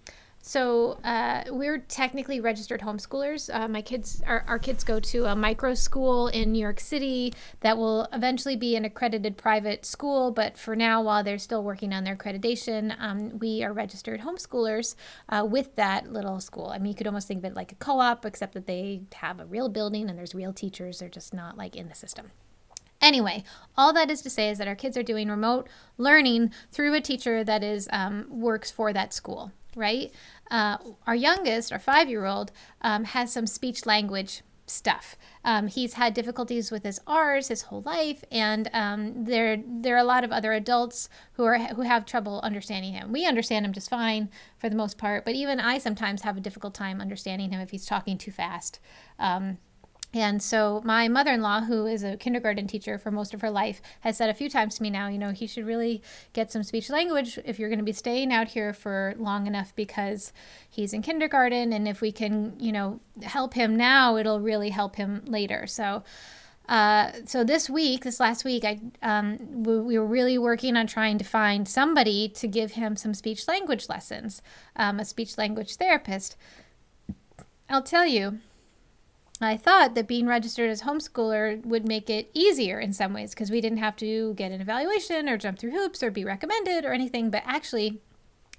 [0.42, 3.54] so uh, we're technically registered homeschoolers.
[3.54, 7.34] Uh, my kids, our, our kids go to a micro school in New York City
[7.60, 10.32] that will eventually be an accredited private school.
[10.32, 14.96] But for now, while they're still working on their accreditation, um, we are registered homeschoolers
[15.30, 16.68] uh, with that little school.
[16.68, 19.40] I mean, you could almost think of it like a co-op, except that they have
[19.40, 21.00] a real building and there's real teachers.
[21.00, 22.32] They're just not like in the system.
[23.02, 23.44] Anyway,
[23.76, 25.68] all that is to say is that our kids are doing remote
[25.98, 30.12] learning through a teacher that is um, works for that school, right?
[30.50, 32.52] Uh, our youngest, our five-year-old,
[32.82, 34.42] um, has some speech language
[34.72, 35.18] stuff.
[35.44, 40.00] Um, he's had difficulties with his R's his whole life, and um, there there are
[40.00, 43.12] a lot of other adults who are who have trouble understanding him.
[43.12, 46.42] We understand him just fine for the most part, but even I sometimes have a
[46.42, 48.80] difficult time understanding him if he's talking too fast.
[49.20, 49.58] Um,
[50.14, 54.18] and so my mother-in-law, who is a kindergarten teacher for most of her life, has
[54.18, 56.02] said a few times to me now, you know, he should really
[56.34, 59.74] get some speech language if you're going to be staying out here for long enough
[59.76, 60.34] because
[60.70, 64.98] he's in kindergarten and if we can, you know, help him now, it'll really help
[64.98, 65.66] him later.
[65.66, 66.04] So
[66.70, 70.88] uh, so this week, this last week, I um, we, we, were really working on
[70.88, 74.42] trying to find somebody to give him some speech language lessons,
[74.78, 76.38] um, a speech language therapist.
[77.70, 78.40] I'll tell you,
[79.44, 83.50] I thought that being registered as homeschooler would make it easier in some ways because
[83.50, 86.94] we didn't have to get an evaluation or jump through hoops or be recommended or
[86.94, 87.32] anything.
[87.32, 88.02] But actually,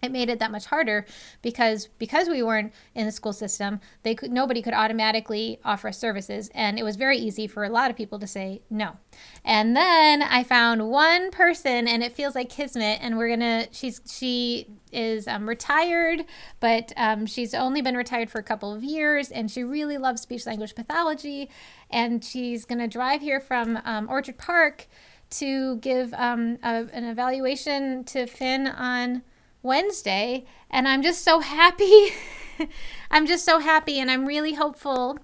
[0.02, 1.06] it made it that much harder
[1.42, 5.98] because because we weren't in the school system they could nobody could automatically offer us
[5.98, 8.96] services and it was very easy for a lot of people to say no.
[9.44, 14.00] And then i found one person and it feels like kismet and we're gonna she's
[14.10, 16.24] she is um, retired
[16.58, 20.20] but um, she's only been retired for a couple of years and she really loves
[20.20, 21.48] speech language pathology
[21.90, 24.88] and she's gonna drive here from um, orchard park
[25.30, 29.22] to give um, a, an evaluation to finn on
[29.62, 32.10] Wednesday, and I'm just so happy.
[33.10, 35.18] I'm just so happy, and I'm really hopeful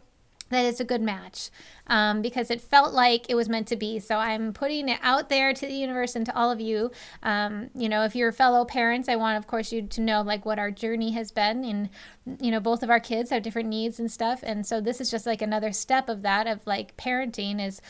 [0.50, 1.50] that it's a good match
[1.88, 3.98] um, because it felt like it was meant to be.
[3.98, 6.90] So I'm putting it out there to the universe and to all of you.
[7.22, 10.44] Um, you know, if you're fellow parents, I want, of course, you to know like
[10.44, 11.64] what our journey has been.
[11.64, 11.90] And,
[12.40, 14.40] you know, both of our kids have different needs and stuff.
[14.42, 17.80] And so this is just like another step of that, of like parenting is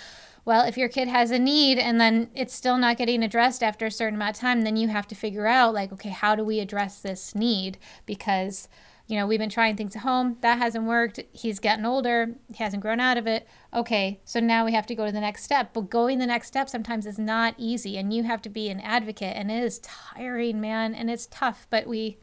[0.49, 3.85] well, if your kid has a need and then it's still not getting addressed after
[3.85, 6.43] a certain amount of time, then you have to figure out, like, okay, how do
[6.43, 7.77] we address this need?
[8.07, 8.67] Because,
[9.09, 11.21] you know, we've been trying things at home, that hasn't worked.
[11.35, 13.47] He's gotten older, he hasn't grown out of it.
[13.75, 15.75] Okay, so now we have to go to the next step.
[15.75, 18.81] But going the next step sometimes is not easy, and you have to be an
[18.81, 21.67] advocate, and it is tiring, man, and it's tough.
[21.69, 22.17] But we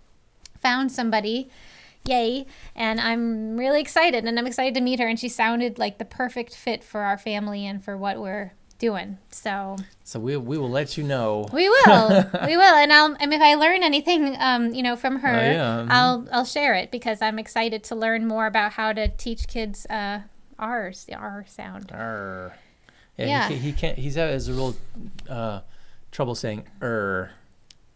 [0.60, 1.52] found somebody
[2.08, 2.46] yay
[2.76, 6.06] and i'm really excited and i'm excited to meet her and she sounded like the
[6.06, 10.70] perfect fit for our family and for what we're doing so so we, we will
[10.70, 12.10] let you know we will
[12.46, 15.42] we will and i'll mean, if i learn anything um you know from her uh,
[15.42, 15.78] yeah.
[15.80, 15.92] Mm-hmm.
[15.92, 19.86] i'll i'll share it because i'm excited to learn more about how to teach kids
[19.88, 20.22] uh
[20.60, 22.56] r's the r sound r
[23.18, 23.48] yeah, yeah.
[23.48, 24.76] He, he can't he's has a real
[25.30, 25.62] uh
[26.12, 27.32] trouble saying er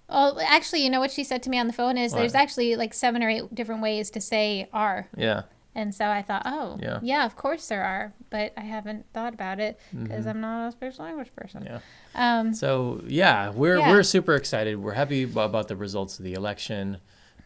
[0.09, 2.19] Oh, actually, you know what she said to me on the phone is what?
[2.19, 5.07] there's actually like seven or eight different ways to say are.
[5.15, 5.43] Yeah.
[5.75, 9.33] And so I thought, oh, yeah, yeah of course there are, but I haven't thought
[9.33, 10.29] about it because mm-hmm.
[10.29, 11.63] I'm not a speech language person.
[11.63, 11.79] Yeah.
[12.15, 13.89] Um, so yeah, we're yeah.
[13.89, 14.77] we're super excited.
[14.81, 16.97] We're happy about the results of the election.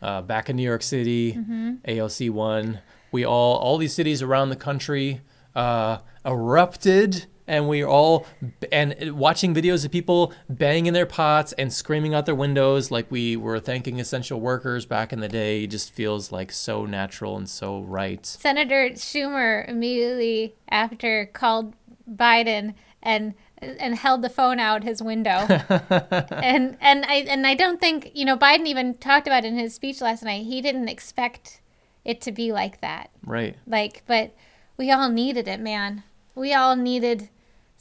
[0.01, 1.75] Uh, back in New York City, mm-hmm.
[1.87, 2.79] AOC won.
[3.11, 5.21] We all all these cities around the country
[5.55, 8.25] uh, erupted and we are all
[8.71, 13.35] and watching videos of people banging their pots and screaming out their windows like we
[13.35, 17.49] were thanking essential workers back in the day it just feels like so natural and
[17.49, 18.25] so right.
[18.25, 21.73] Senator Schumer immediately after called
[22.09, 25.29] Biden and and held the phone out his window.
[25.49, 29.57] and and I and I don't think you know Biden even talked about it in
[29.57, 30.45] his speech last night.
[30.45, 31.61] He didn't expect
[32.03, 33.09] it to be like that.
[33.25, 33.55] Right.
[33.65, 34.35] Like, but
[34.77, 36.03] we all needed it, man.
[36.35, 37.29] We all needed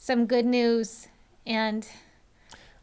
[0.03, 1.07] some good news,
[1.47, 1.87] and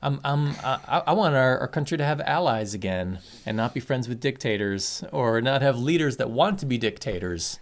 [0.00, 3.58] um, um, I'm, I'm, I, I want our, our country to have allies again and
[3.58, 7.58] not be friends with dictators or not have leaders that want to be dictators.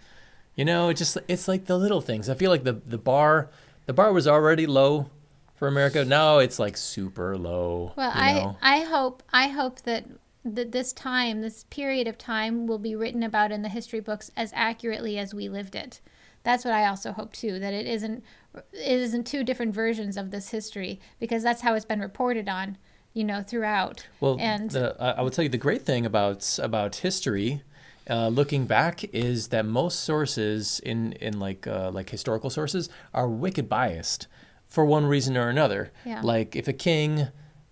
[0.55, 2.29] You know, it just it's like the little things.
[2.29, 3.49] I feel like the the bar
[3.85, 5.09] the bar was already low
[5.55, 6.05] for America.
[6.05, 7.91] Now it's like super low.
[7.97, 8.77] Well, you I?
[8.77, 10.05] I hope I hope that
[10.45, 14.31] that this time, this period of time, will be written about in the history books
[14.37, 15.99] as accurately as we lived it.
[16.43, 17.59] That's what I also hope too.
[17.59, 18.23] That it isn't
[18.55, 18.63] it
[18.99, 22.77] isn't two different versions of this history because that's how it's been reported on,
[23.13, 24.07] you know, throughout.
[24.19, 27.63] Well, and the, I I will tell you the great thing about about history,
[28.09, 33.27] uh, looking back, is that most sources in in like uh, like historical sources are
[33.27, 34.27] wicked biased
[34.65, 35.91] for one reason or another.
[36.05, 36.21] Yeah.
[36.21, 37.29] Like if a king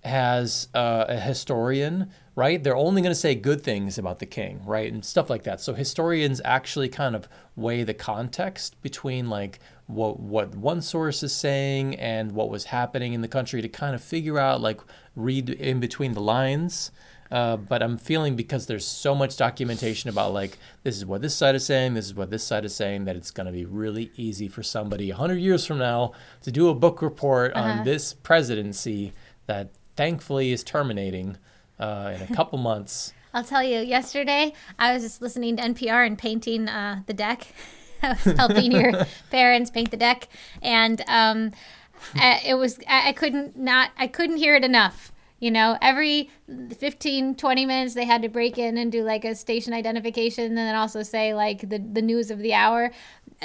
[0.07, 2.63] has uh, a historian, right?
[2.63, 4.91] They're only going to say good things about the king, right?
[4.91, 5.61] And stuff like that.
[5.61, 11.33] So historians actually kind of weigh the context between like what what one source is
[11.33, 14.81] saying and what was happening in the country to kind of figure out like
[15.15, 16.91] read in between the lines.
[17.31, 21.35] Uh, but I'm feeling because there's so much documentation about like this is what this
[21.35, 23.65] side is saying, this is what this side is saying, that it's going to be
[23.65, 28.13] really easy for somebody 100 years from now to do a book report on this
[28.13, 29.11] presidency
[29.47, 31.37] that thankfully is terminating
[31.79, 33.13] uh, in a couple months.
[33.33, 37.47] I'll tell you, yesterday I was just listening to NPR and painting uh, the deck.
[38.01, 40.29] I was helping your parents paint the deck,
[40.61, 41.51] and um,
[42.15, 45.11] I, it was I, I couldn't not I couldn't hear it enough.
[45.39, 49.35] You know, every 15, 20 minutes they had to break in and do like a
[49.35, 52.91] station identification and then also say like the, the news of the hour.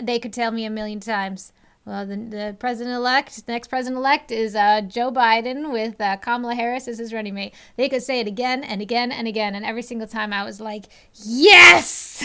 [0.03, 1.53] They could tell me a million times.
[1.85, 6.17] Well, the, the president elect, the next president elect is uh, Joe Biden with uh,
[6.19, 7.55] Kamala Harris as his running mate.
[7.77, 9.57] They could say it again and again and again.
[9.57, 12.23] And every single time I was like, yes!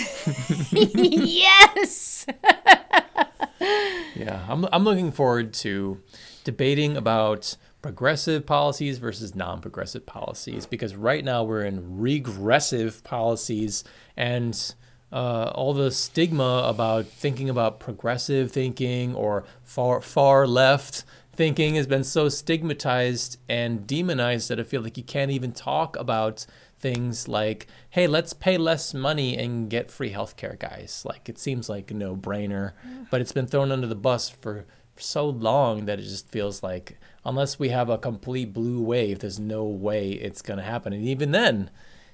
[0.74, 2.26] yes!
[4.16, 6.02] Yeah, I'm, I'm looking forward to
[6.44, 13.84] debating about progressive policies versus non progressive policies because right now we're in regressive policies
[14.16, 14.74] and
[15.12, 21.04] uh, all the stigma about thinking about progressive thinking or far, far left
[21.38, 25.96] thinking has been so stigmatized and demonized that I feel like you can't even talk
[25.96, 26.48] about
[26.80, 31.04] things like, hey, let's pay less money and get free healthcare, guys.
[31.06, 32.74] Like it seems like a no brainer,
[33.12, 34.66] but it's been thrown under the bus for
[34.98, 39.40] so long that it just feels like unless we have a complete blue wave, there's
[39.40, 40.92] no way it's going to happen.
[40.92, 41.70] And even then,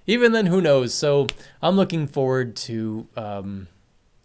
[0.08, 0.94] even then, who knows?
[0.94, 1.28] So
[1.62, 3.08] I'm looking forward to.
[3.16, 3.68] Um,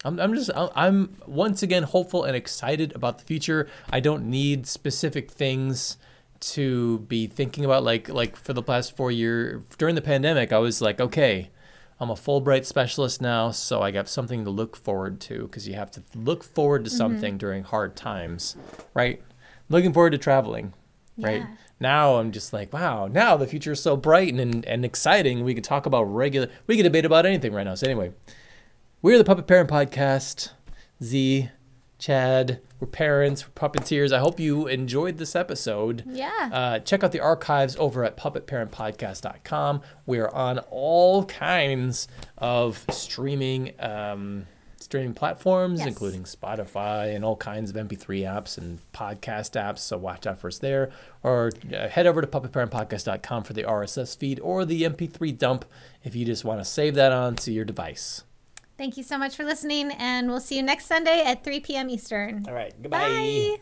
[0.05, 3.69] I'm, I'm just I'm- once again hopeful and excited about the future.
[3.91, 5.97] I don't need specific things
[6.41, 10.59] to be thinking about like like for the past four year during the pandemic I
[10.59, 11.51] was like okay
[11.99, 15.75] I'm a Fulbright specialist now so I got something to look forward to because you
[15.75, 18.55] have to look forward to something during hard times
[18.95, 19.21] right
[19.69, 20.75] looking forward to traveling
[21.17, 21.57] right Yeah.
[21.81, 25.55] Now I'm just like wow now the future is so bright and, and exciting we
[25.55, 28.13] could talk about regular we could debate about anything right now so anyway
[29.01, 30.51] we're the Puppet Parent Podcast.
[31.01, 31.51] Z,
[32.01, 34.13] Chad, we're parents, we're puppeteers.
[34.13, 36.03] I hope you enjoyed this episode.
[36.05, 36.51] Yeah.
[36.53, 39.83] Uh, check out the archives over at puppetparentpodcast.com.
[40.05, 44.49] We are on all kinds of streaming um,
[44.89, 45.89] streaming platforms, Yes.
[45.89, 49.81] including Spotify and all kinds of MP3 apps and podcast apps.
[49.81, 50.91] So watch out for us there.
[51.23, 55.67] Or uh, head over to puppetparentpodcast.com for the RSS feed or the MP3 dump
[56.05, 58.25] if you just want to save that onto your device.
[58.79, 61.91] Thank you so much for listening, and we'll see you next Sunday at 3 p.m.
[61.91, 62.45] Eastern.
[62.49, 62.73] All right.
[62.89, 63.59] Bye.